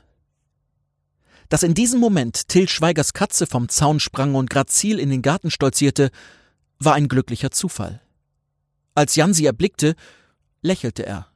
Dass 1.48 1.62
in 1.62 1.74
diesem 1.74 2.00
Moment 2.00 2.48
Till 2.48 2.68
Schweigers 2.68 3.12
Katze 3.12 3.46
vom 3.46 3.68
Zaun 3.68 4.00
sprang 4.00 4.34
und 4.34 4.50
grazil 4.50 4.98
in 4.98 5.10
den 5.10 5.22
Garten 5.22 5.50
stolzierte, 5.50 6.10
war 6.78 6.94
ein 6.94 7.08
glücklicher 7.08 7.50
Zufall. 7.50 8.00
Als 8.94 9.16
Jan 9.16 9.34
sie 9.34 9.46
erblickte, 9.46 9.94
lächelte 10.62 11.06
er, 11.06 11.29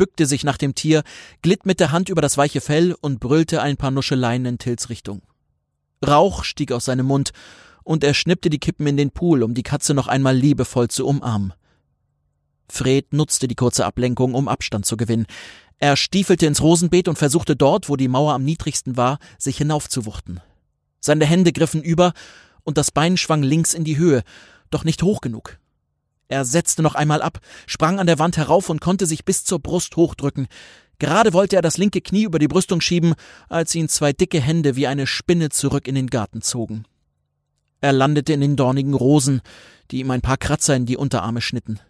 bückte 0.00 0.24
sich 0.24 0.44
nach 0.44 0.56
dem 0.56 0.74
Tier, 0.74 1.02
glitt 1.42 1.66
mit 1.66 1.78
der 1.78 1.92
Hand 1.92 2.08
über 2.08 2.22
das 2.22 2.38
weiche 2.38 2.62
Fell 2.62 2.96
und 3.02 3.20
brüllte 3.20 3.60
ein 3.60 3.76
paar 3.76 3.90
Nuscheleien 3.90 4.46
in 4.46 4.56
Tills 4.56 4.88
Richtung. 4.88 5.20
Rauch 6.02 6.42
stieg 6.42 6.72
aus 6.72 6.86
seinem 6.86 7.04
Mund, 7.04 7.32
und 7.84 8.02
er 8.02 8.14
schnippte 8.14 8.48
die 8.48 8.60
Kippen 8.60 8.86
in 8.86 8.96
den 8.96 9.10
Pool, 9.10 9.42
um 9.42 9.52
die 9.52 9.62
Katze 9.62 9.92
noch 9.92 10.08
einmal 10.08 10.34
liebevoll 10.34 10.88
zu 10.88 11.06
umarmen. 11.06 11.52
Fred 12.70 13.12
nutzte 13.12 13.46
die 13.46 13.54
kurze 13.54 13.84
Ablenkung, 13.84 14.32
um 14.32 14.48
Abstand 14.48 14.86
zu 14.86 14.96
gewinnen. 14.96 15.26
Er 15.78 15.96
stiefelte 15.96 16.46
ins 16.46 16.62
Rosenbeet 16.62 17.06
und 17.06 17.18
versuchte 17.18 17.54
dort, 17.54 17.90
wo 17.90 17.96
die 17.96 18.08
Mauer 18.08 18.32
am 18.32 18.42
niedrigsten 18.42 18.96
war, 18.96 19.18
sich 19.36 19.58
hinaufzuwuchten. 19.58 20.40
Seine 21.00 21.26
Hände 21.26 21.52
griffen 21.52 21.82
über, 21.82 22.14
und 22.62 22.78
das 22.78 22.90
Bein 22.90 23.18
schwang 23.18 23.42
links 23.42 23.74
in 23.74 23.84
die 23.84 23.98
Höhe, 23.98 24.22
doch 24.70 24.84
nicht 24.84 25.02
hoch 25.02 25.20
genug. 25.20 25.59
Er 26.30 26.44
setzte 26.44 26.82
noch 26.82 26.94
einmal 26.94 27.22
ab, 27.22 27.40
sprang 27.66 27.98
an 27.98 28.06
der 28.06 28.20
Wand 28.20 28.36
herauf 28.36 28.70
und 28.70 28.80
konnte 28.80 29.04
sich 29.04 29.24
bis 29.24 29.44
zur 29.44 29.58
Brust 29.58 29.96
hochdrücken. 29.96 30.46
Gerade 31.00 31.32
wollte 31.32 31.56
er 31.56 31.62
das 31.62 31.76
linke 31.76 32.00
Knie 32.00 32.22
über 32.22 32.38
die 32.38 32.46
Brüstung 32.46 32.80
schieben, 32.80 33.14
als 33.48 33.74
ihn 33.74 33.88
zwei 33.88 34.12
dicke 34.12 34.40
Hände 34.40 34.76
wie 34.76 34.86
eine 34.86 35.08
Spinne 35.08 35.48
zurück 35.48 35.88
in 35.88 35.96
den 35.96 36.06
Garten 36.06 36.40
zogen. 36.40 36.84
Er 37.80 37.92
landete 37.92 38.32
in 38.32 38.40
den 38.42 38.54
dornigen 38.54 38.94
Rosen, 38.94 39.40
die 39.90 39.98
ihm 39.98 40.10
ein 40.12 40.20
paar 40.20 40.36
Kratzer 40.36 40.76
in 40.76 40.86
die 40.86 40.96
Unterarme 40.96 41.40
schnitten. 41.40 41.80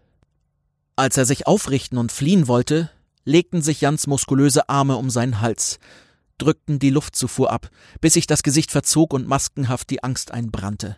Als 0.96 1.18
er 1.18 1.26
sich 1.26 1.46
aufrichten 1.46 1.98
und 1.98 2.11
fliehen 2.11 2.48
wollte, 2.48 2.90
legten 3.24 3.61
sich 3.61 3.83
Jans 3.83 4.07
muskulöse 4.07 4.70
Arme 4.70 4.96
um 4.96 5.11
seinen 5.11 5.42
Hals, 5.42 5.79
drückten 6.38 6.79
die 6.79 6.90
Luftzufuhr 6.90 7.53
ab, 7.53 7.68
bis 8.00 8.14
sich 8.14 8.26
das 8.26 8.42
Gesicht 8.42 8.70
verzog 8.70 9.12
und 9.12 9.29
maskenhaft 9.29 9.90
die 9.90 10.03
Angst 10.03 10.31
einbrannte. 10.31 10.96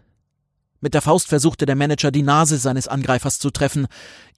Mit 0.83 0.95
der 0.95 1.01
Faust 1.01 1.29
versuchte 1.29 1.65
der 1.65 1.77
Manager 1.77 2.11
die 2.11 2.23
Nase 2.25 2.59
seines 2.59 2.89
Angreifers 2.89 3.39
zu 3.39 3.51
treffen, 3.51 3.87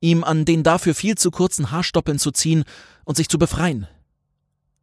ihm 0.01 0.23
an 0.23 0.45
den 0.45 0.63
dafür 0.63 0.95
viel 0.95 1.17
zu 1.17 1.31
kurzen 1.31 1.71
Haarstoppeln 1.71 2.19
zu 2.19 2.33
ziehen 2.33 2.65
und 3.05 3.17
sich 3.17 3.31
zu 3.31 3.39
befreien. 3.39 3.89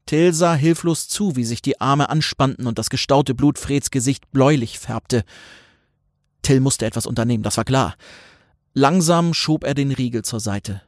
Till 0.08 0.34
sah 0.34 0.56
hilflos 0.56 1.08
zu, 1.08 1.36
wie 1.36 1.45
sich 1.45 1.62
die 1.62 1.80
Arme 1.80 2.10
anspannten 2.10 2.65
und 2.65 2.80
das 2.80 2.89
gestaute 2.89 3.36
Blut 3.36 3.60
Freds 3.60 3.91
Gesicht 3.91 4.32
bläulich 4.32 4.80
färbte. 4.80 5.24
Till 6.41 6.62
musste 6.62 6.88
etwas 6.88 7.06
unternehmen, 7.06 7.43
das 7.43 7.58
war 7.58 7.63
klar. 7.63 7.93
Langsam 8.74 9.36
schob 9.36 9.63
er 9.63 9.76
den 9.76 9.91
Riegel 9.91 10.24
zur 10.24 10.39
Seite. 10.39 10.82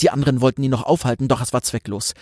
Die 0.00 0.10
anderen 0.10 0.42
wollten 0.42 0.62
ihn 0.62 0.70
noch 0.70 0.82
aufhalten, 0.82 1.26
doch 1.26 1.40
es 1.40 1.54
war 1.54 1.62
zwecklos. 1.62 2.12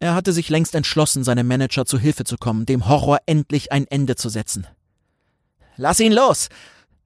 Er 0.00 0.16
hatte 0.16 0.32
sich 0.32 0.48
längst 0.48 0.74
entschlossen, 0.74 1.22
seinem 1.22 1.46
Manager 1.46 1.86
zu 1.86 1.96
Hilfe 1.96 2.24
zu 2.24 2.38
kommen, 2.38 2.66
dem 2.66 2.88
Horror 2.88 3.18
endlich 3.26 3.70
ein 3.70 3.86
Ende 3.86 4.16
zu 4.16 4.28
setzen. 4.28 4.66
Lass 5.76 6.00
ihn 6.00 6.12
los! 6.12 6.48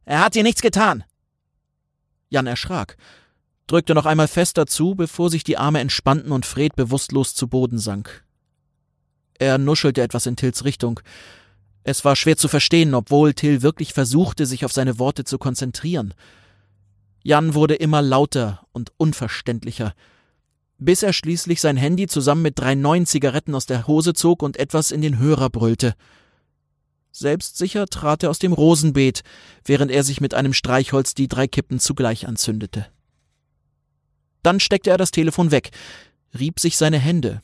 Er 0.05 0.21
hat 0.21 0.35
dir 0.35 0.43
nichts 0.43 0.63
getan! 0.63 1.05
Jan 2.29 2.47
erschrak, 2.47 2.97
drückte 3.67 3.95
noch 3.95 4.07
einmal 4.07 4.29
fester 4.29 4.67
zu, 4.67 4.95
bevor 4.95 5.31
sich 5.31 5.45
die 5.45 5.59
Arme 5.59 5.81
entspannten 5.81 6.33
und 6.33 6.47
Fred 6.47 6.77
bewusstlos 6.77 7.35
zu 7.35 7.47
Boden 7.47 7.79
sank. 7.79 8.25
Er 9.39 9.59
nuschelte 9.59 10.03
etwas 10.03 10.27
in 10.27 10.37
Tills 10.37 10.65
Richtung. 10.65 11.01
Es 11.85 12.05
war 12.05 12.17
schwer 12.17 12.37
zu 12.37 12.49
verstehen, 12.49 12.95
obwohl 12.95 13.35
Till 13.35 13.63
wirklich 13.63 13.93
versuchte, 13.93 14.47
sich 14.47 14.65
auf 14.65 14.73
seine 14.73 14.99
Worte 14.99 15.25
zu 15.25 15.39
konzentrieren. 15.39 16.15
Jan 17.23 17.55
wurde 17.55 17.75
immer 17.75 18.03
lauter 18.03 18.67
und 18.73 18.93
unverständlicher, 18.97 19.95
bis 20.79 21.03
er 21.03 21.13
schließlich 21.13 21.61
sein 21.61 21.77
Handy 21.77 22.07
zusammen 22.07 22.43
mit 22.43 22.59
drei 22.59 22.75
neuen 22.75 23.07
Zigaretten 23.07 23.55
aus 23.55 23.67
der 23.67 23.87
Hose 23.87 24.15
zog 24.15 24.43
und 24.43 24.57
etwas 24.57 24.91
in 24.91 25.01
den 25.01 25.19
Hörer 25.19 25.51
brüllte. 25.51 25.95
Selbstsicher 27.13 27.87
trat 27.87 28.23
er 28.23 28.31
aus 28.31 28.39
dem 28.39 28.53
Rosenbeet, 28.53 29.23
während 29.65 29.91
er 29.91 30.03
sich 30.03 30.21
mit 30.21 30.35
einem 30.35 30.55
Streichholz 30.55 31.15
die 31.15 31.29
drei 31.29 31.47
Kippen 31.47 31.79
zugleich 31.79 32.27
anzündete. 32.27 32.87
Dann 34.43 34.59
steckte 34.59 34.91
er 34.91 34.97
das 34.97 35.11
Telefon 35.11 35.51
weg, 35.51 35.71
rieb 36.39 36.59
sich 36.59 36.77
seine 36.77 36.99
Hände. 36.99 37.43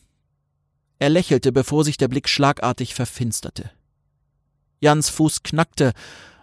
Er 0.98 1.10
lächelte, 1.10 1.52
bevor 1.52 1.84
sich 1.84 1.96
der 1.96 2.08
Blick 2.08 2.28
schlagartig 2.28 2.94
verfinsterte. 2.94 3.70
Jans 4.80 5.10
Fuß 5.10 5.42
knackte, 5.42 5.92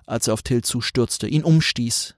als 0.05 0.27
er 0.27 0.33
auf 0.33 0.43
Till 0.43 0.63
zustürzte, 0.63 1.27
ihn 1.27 1.43
umstieß. 1.43 2.15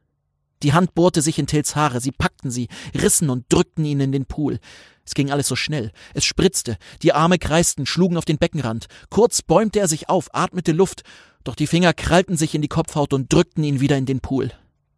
Die 0.64 0.74
Hand 0.74 0.96
bohrte 0.96 1.22
sich 1.22 1.40
in 1.40 1.48
Tills 1.48 1.76
Haare, 1.76 2.02
sie 2.02 2.12
packten 2.12 2.50
sie, 2.52 2.68
rissen 2.96 3.30
und 3.30 3.46
drückten 3.50 3.86
ihn 3.86 4.00
in 4.00 4.12
den 4.12 4.26
Pool. 4.26 4.60
Es 5.06 5.14
ging 5.14 5.32
alles 5.32 5.48
so 5.48 5.56
schnell. 5.56 5.92
Es 6.14 6.26
spritzte, 6.26 6.78
die 7.02 7.14
Arme 7.14 7.38
kreisten, 7.40 7.86
schlugen 7.86 8.18
auf 8.18 8.26
den 8.26 8.38
Beckenrand. 8.38 8.88
Kurz 9.10 9.42
bäumte 9.42 9.80
er 9.80 9.88
sich 9.88 10.10
auf, 10.10 10.34
atmete 10.34 10.72
Luft, 10.72 11.04
doch 11.44 11.56
die 11.56 11.68
Finger 11.68 11.94
krallten 11.94 12.36
sich 12.36 12.56
in 12.56 12.62
die 12.62 12.68
Kopfhaut 12.68 13.14
und 13.14 13.32
drückten 13.32 13.64
ihn 13.64 13.80
wieder 13.80 13.98
in 13.98 14.06
den 14.06 14.20
Pool. 14.20 14.52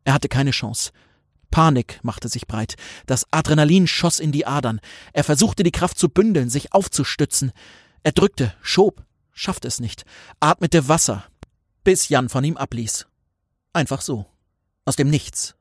Er 0.03 0.13
hatte 0.13 0.29
keine 0.29 0.51
Chance. 0.51 0.91
Panik 1.51 1.99
machte 2.03 2.29
sich 2.29 2.47
breit. 2.47 2.75
Das 3.05 3.25
Adrenalin 3.31 3.87
schoss 3.87 4.19
in 4.19 4.31
die 4.31 4.47
Adern. 4.47 4.79
Er 5.13 5.23
versuchte 5.23 5.63
die 5.63 5.71
Kraft 5.71 5.99
zu 5.99 6.09
bündeln, 6.09 6.49
sich 6.49 6.73
aufzustützen. 6.73 7.51
Er 8.01 8.11
drückte, 8.11 8.53
schob, 8.61 9.03
schaffte 9.31 9.67
es 9.67 9.79
nicht, 9.79 10.05
atmete 10.39 10.87
Wasser, 10.87 11.25
bis 11.83 12.09
Jan 12.09 12.29
von 12.29 12.43
ihm 12.43 12.57
abließ. 12.57 13.07
Einfach 13.73 14.01
so. 14.01 14.25
Aus 14.89 14.95
dem 14.95 15.11
Nichts. 15.11 15.53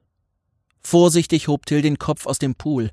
Vorsichtig 0.80 1.48
hob 1.48 1.66
Till 1.66 1.82
den 1.82 1.98
Kopf 1.98 2.24
aus 2.24 2.38
dem 2.38 2.54
Pool, 2.54 2.90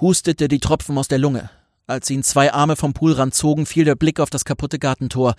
hustete 0.00 0.48
die 0.48 0.58
Tropfen 0.58 0.96
aus 0.96 1.06
der 1.06 1.18
Lunge. 1.18 1.50
Als 1.86 2.08
ihn 2.08 2.22
zwei 2.22 2.50
Arme 2.50 2.76
vom 2.76 2.94
Poolrand 2.94 3.34
zogen, 3.34 3.66
fiel 3.66 3.84
der 3.84 3.94
Blick 3.94 4.18
auf 4.18 4.30
das 4.30 4.46
kaputte 4.46 4.78
Gartentor, 4.78 5.34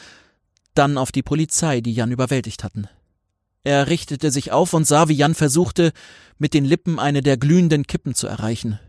dann 0.76 1.00
auf 1.00 1.12
die 1.12 1.23
Polizei, 1.23 1.82
die 1.82 1.91
Jan 1.91 2.12
überwältigt 2.12 2.63
hatten. 2.63 2.88
Er 3.63 3.88
richtete 3.88 4.30
sich 4.30 4.52
auf 4.52 4.76
und 4.76 4.86
sah, 4.86 5.08
wie 5.08 5.15
Jan 5.15 5.34
versuchte, 5.34 5.91
mit 6.38 6.54
den 6.54 6.65
Lippen 6.65 7.00
eine 7.00 7.23
der 7.23 7.38
glühenden 7.38 7.88
Kippen 7.88 8.13
zu 8.13 8.28
erreichen. 8.28 8.80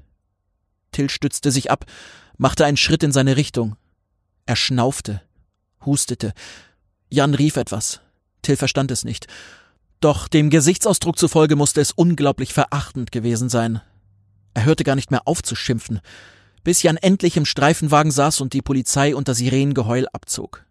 Till 0.92 1.08
stützte 1.08 1.50
sich 1.50 1.70
ab, 1.70 1.86
machte 2.36 2.66
einen 2.66 2.76
Schritt 2.76 3.02
in 3.02 3.12
seine 3.12 3.38
Richtung. 3.38 3.76
Er 4.44 4.56
schnaufte, 4.56 5.22
hustete. 5.86 6.34
Jan 7.08 7.32
rief 7.32 7.56
etwas. 7.56 8.02
Till 8.42 8.58
verstand 8.58 8.90
es 8.90 9.02
nicht. 9.02 9.28
Doch 10.00 10.28
dem 10.28 10.50
Gesichtsausdruck 10.50 11.18
zufolge 11.18 11.56
musste 11.56 11.80
es 11.80 11.92
unglaublich 11.92 12.52
verachtend 12.52 13.10
gewesen 13.10 13.48
sein. 13.48 13.80
Er 14.54 14.64
hörte 14.64 14.84
gar 14.84 14.94
nicht 14.94 15.10
mehr 15.10 15.26
auf 15.26 15.42
zu 15.42 15.56
schimpfen, 15.56 16.00
bis 16.62 16.82
Jan 16.82 16.96
endlich 16.96 17.36
im 17.36 17.44
Streifenwagen 17.44 18.12
saß 18.12 18.40
und 18.40 18.52
die 18.52 18.62
Polizei 18.62 19.14
unter 19.14 19.34
Sirenengeheul 19.34 20.06
abzog. 20.12 20.64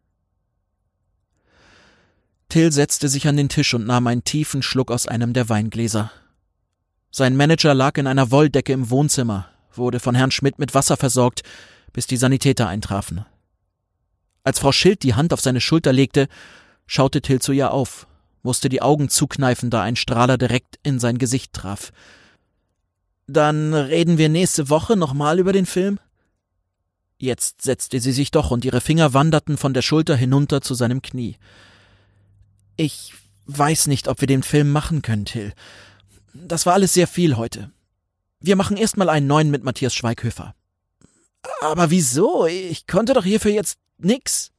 Till 2.49 2.71
setzte 2.71 3.09
sich 3.09 3.27
an 3.27 3.35
den 3.35 3.49
Tisch 3.49 3.73
und 3.73 3.85
nahm 3.85 4.07
einen 4.07 4.23
tiefen 4.23 4.63
Schluck 4.63 4.91
aus 4.91 5.07
einem 5.07 5.33
der 5.33 5.49
Weingläser. 5.49 6.11
Sein 7.11 7.35
Manager 7.35 7.73
lag 7.73 7.97
in 7.97 8.07
einer 8.07 8.31
Wolldecke 8.31 8.71
im 8.71 8.89
Wohnzimmer, 8.89 9.49
wurde 9.73 9.99
von 9.99 10.15
Herrn 10.15 10.31
Schmidt 10.31 10.59
mit 10.59 10.73
Wasser 10.73 10.95
versorgt, 10.95 11.43
bis 11.91 12.07
die 12.07 12.17
Sanitäter 12.17 12.67
eintrafen. 12.67 13.25
Als 14.43 14.59
Frau 14.59 14.71
Schild 14.71 15.03
die 15.03 15.15
Hand 15.15 15.33
auf 15.33 15.41
seine 15.41 15.59
Schulter 15.59 15.91
legte, 15.91 16.29
schaute 16.85 17.21
Till 17.21 17.41
zu 17.41 17.51
ihr 17.51 17.71
auf, 17.71 18.07
musste 18.47 18.69
die 18.69 18.81
Augen 18.81 19.09
zukneifen, 19.09 19.69
da 19.69 19.81
ein 19.81 19.97
Strahler 19.97 20.37
direkt 20.37 20.79
in 20.81 20.99
sein 20.99 21.17
Gesicht 21.17 21.51
traf. 21.51 21.91
Dann 23.27 23.73
reden 23.73 24.17
wir 24.17 24.29
nächste 24.29 24.69
Woche 24.69 24.95
nochmal 24.95 25.37
über 25.37 25.51
den 25.51 25.65
Film? 25.65 25.99
Jetzt 27.17 27.61
setzte 27.61 27.99
sie 27.99 28.13
sich 28.13 28.31
doch 28.31 28.49
und 28.49 28.63
ihre 28.63 28.79
Finger 28.79 29.13
wanderten 29.13 29.57
von 29.57 29.73
der 29.73 29.81
Schulter 29.81 30.15
hinunter 30.15 30.61
zu 30.61 30.75
seinem 30.75 31.01
Knie. 31.01 31.35
Ich 32.77 33.13
weiß 33.47 33.87
nicht, 33.87 34.07
ob 34.07 34.21
wir 34.21 34.29
den 34.29 34.43
Film 34.43 34.71
machen 34.71 35.01
können, 35.01 35.25
Till. 35.25 35.53
Das 36.33 36.65
war 36.65 36.73
alles 36.73 36.93
sehr 36.93 37.07
viel 37.07 37.35
heute. 37.35 37.69
Wir 38.39 38.55
machen 38.55 38.77
erstmal 38.77 39.09
einen 39.09 39.27
neuen 39.27 39.51
mit 39.51 39.65
Matthias 39.65 39.93
Schweighöfer. 39.93 40.55
Aber 41.59 41.89
wieso? 41.89 42.45
Ich 42.45 42.87
konnte 42.87 43.13
doch 43.13 43.25
hierfür 43.25 43.51
jetzt 43.51 43.77
nix. 43.97 44.53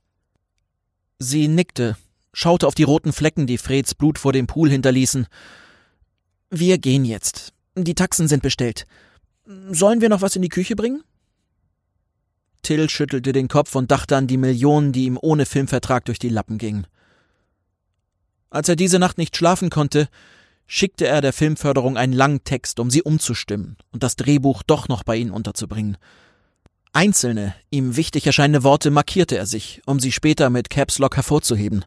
Sie 1.19 1.49
nickte, 1.49 1.97
schaute 2.39 2.69
auf 2.69 2.77
die 2.77 2.85
roten 2.85 3.13
Flecken, 3.13 3.49
die 3.49 3.59
Freds 3.59 3.97
Blut 3.97 4.17
vor 4.17 4.33
dem 4.33 4.47
Pool 4.47 4.71
hinterließen. 4.71 5.27
Wir 6.51 6.79
gehen 6.79 7.05
jetzt. 7.05 7.53
Die 7.75 7.97
Taxen 7.97 8.29
sind 8.29 8.45
bestellt. 8.45 8.87
Sollen 9.71 10.01
wir 10.01 10.09
noch 10.09 10.23
was 10.23 10.37
in 10.37 10.43
die 10.43 10.49
Küche 10.49 10.77
bringen? 10.77 11.03
Till 12.63 12.89
schüttelte 12.89 13.33
den 13.33 13.49
Kopf 13.49 13.75
und 13.75 13.91
dachte 13.91 14.17
an 14.17 14.29
die 14.29 14.37
Millionen, 14.37 14.93
die 14.93 15.07
ihm 15.07 15.19
ohne 15.21 15.47
Filmvertrag 15.47 16.05
durch 16.05 16.21
die 16.21 16.29
Lappen 16.29 16.59
gingen. 16.59 16.87
Als 18.51 18.69
er 18.69 18.77
diese 18.77 19.01
Nacht 19.01 19.19
nicht 19.19 19.37
schlafen 19.37 19.69
konnte, 19.69 20.09
schickte 20.69 21.09
er 21.09 21.21
der 21.21 21.33
Filmförderung 21.33 21.97
einen 21.97 22.13
langen 22.13 22.45
Text, 22.45 22.79
um 22.79 22.89
sie 22.89 23.03
umzustimmen 23.03 23.79
und 23.91 24.05
das 24.05 24.15
Drehbuch 24.15 24.63
doch 24.63 24.87
noch 24.87 25.03
bei 25.03 25.17
ihnen 25.17 25.33
unterzubringen. 25.33 25.97
Einzelne, 26.93 27.55
ihm 27.71 27.97
wichtig 27.97 28.27
erscheinende 28.27 28.63
Worte 28.63 28.93
markierte 28.93 29.37
er 29.37 29.47
sich, 29.47 29.83
um 29.87 29.99
sie 29.99 30.13
später 30.13 30.51
mit 30.51 30.71
Caps 30.71 31.01
Lock 31.01 31.17
hervorzuheben. 31.17 31.85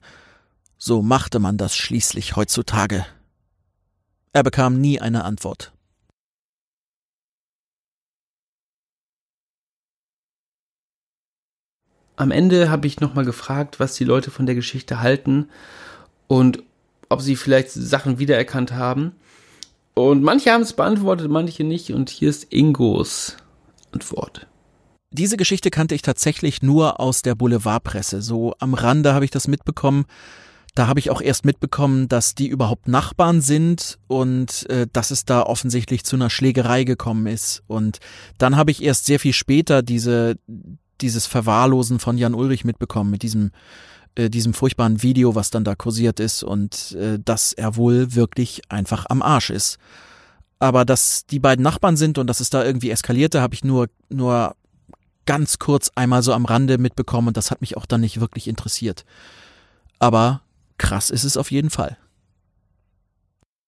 So 0.84 1.04
machte 1.04 1.38
man 1.38 1.58
das 1.58 1.76
schließlich 1.76 2.36
heutzutage. 2.36 3.06
Er 4.34 4.42
bekam 4.42 4.82
nie 4.82 5.00
eine 5.00 5.26
Antwort. 5.26 5.74
Am 12.16 12.32
Ende 12.32 12.72
habe 12.72 12.88
ich 12.88 13.00
nochmal 13.00 13.26
gefragt, 13.26 13.80
was 13.80 13.94
die 13.94 14.06
Leute 14.06 14.32
von 14.32 14.48
der 14.48 14.56
Geschichte 14.56 15.02
halten 15.02 15.50
und 16.28 16.64
ob 17.10 17.22
sie 17.22 17.36
vielleicht 17.36 17.70
Sachen 17.70 18.18
wiedererkannt 18.18 18.72
haben. 18.72 19.12
Und 19.94 20.24
manche 20.24 20.52
haben 20.52 20.64
es 20.64 20.74
beantwortet, 20.74 21.30
manche 21.30 21.64
nicht. 21.64 21.92
Und 21.92 22.10
hier 22.10 22.32
ist 22.32 22.52
Ingos 22.52 23.38
Antwort. 23.92 24.48
Diese 25.12 25.38
Geschichte 25.38 25.70
kannte 25.70 25.94
ich 25.94 26.02
tatsächlich 26.02 26.64
nur 26.64 27.00
aus 27.00 27.22
der 27.22 27.36
Boulevardpresse. 27.36 28.24
So 28.24 28.56
am 28.58 28.74
Rande 28.74 29.14
habe 29.14 29.26
ich 29.26 29.32
das 29.32 29.48
mitbekommen. 29.48 30.06
Da 30.74 30.88
habe 30.88 31.00
ich 31.00 31.10
auch 31.10 31.22
erst 31.22 31.44
mitbekommen, 31.44 32.08
dass 32.08 32.34
die 32.34 32.48
überhaupt 32.48 32.88
Nachbarn 32.88 33.42
sind 33.42 34.00
und 34.08 34.70
äh, 34.70 34.88
dass 34.92 35.12
es 35.12 35.26
da 35.26 35.44
offensichtlich 35.44 36.06
zu 36.06 36.16
einer 36.16 36.30
Schlägerei 36.30 36.86
gekommen 36.86 37.28
ist. 37.28 37.62
Und 37.68 38.00
dann 38.38 38.56
habe 38.56 38.72
ich 38.72 38.82
erst 38.82 39.06
sehr 39.06 39.20
viel 39.20 39.34
später 39.34 39.82
diese, 39.82 40.38
dieses 41.02 41.26
Verwahrlosen 41.26 42.00
von 42.00 42.18
Jan 42.18 42.34
Ulrich 42.34 42.64
mitbekommen 42.64 43.12
mit 43.12 43.22
diesem 43.22 43.52
äh, 44.16 44.30
diesem 44.30 44.54
furchtbaren 44.54 45.04
Video, 45.04 45.36
was 45.36 45.52
dann 45.52 45.64
da 45.64 45.74
kursiert 45.74 46.20
ist 46.20 46.44
und 46.44 46.92
äh, 46.94 47.18
dass 47.24 47.54
er 47.54 47.78
wohl 47.78 48.14
wirklich 48.14 48.62
einfach 48.68 49.06
am 49.08 49.22
Arsch 49.22 49.50
ist. 49.50 49.78
Aber 50.60 50.84
dass 50.84 51.26
die 51.26 51.40
beiden 51.40 51.64
Nachbarn 51.64 51.96
sind 51.96 52.18
und 52.18 52.28
dass 52.28 52.42
es 52.42 52.50
da 52.50 52.64
irgendwie 52.64 52.92
eskalierte, 52.92 53.42
habe 53.42 53.54
ich 53.54 53.64
nur, 53.64 53.88
nur 54.10 54.56
ganz 55.26 55.60
kurz 55.60 55.92
einmal 55.96 56.24
so 56.24 56.34
am 56.34 56.44
Rande 56.44 56.78
mitbekommen 56.78 57.30
und 57.30 57.38
das 57.38 57.52
hat 57.52 57.62
mich 57.62 57.78
auch 57.78 57.86
dann 57.86 58.02
nicht 58.02 58.20
wirklich 58.20 58.50
interessiert. 58.50 59.06
Aber 59.98 60.42
krass 60.82 61.12
ist 61.12 61.24
es 61.24 61.38
auf 61.38 61.52
jeden 61.52 61.70
Fall. 61.70 61.96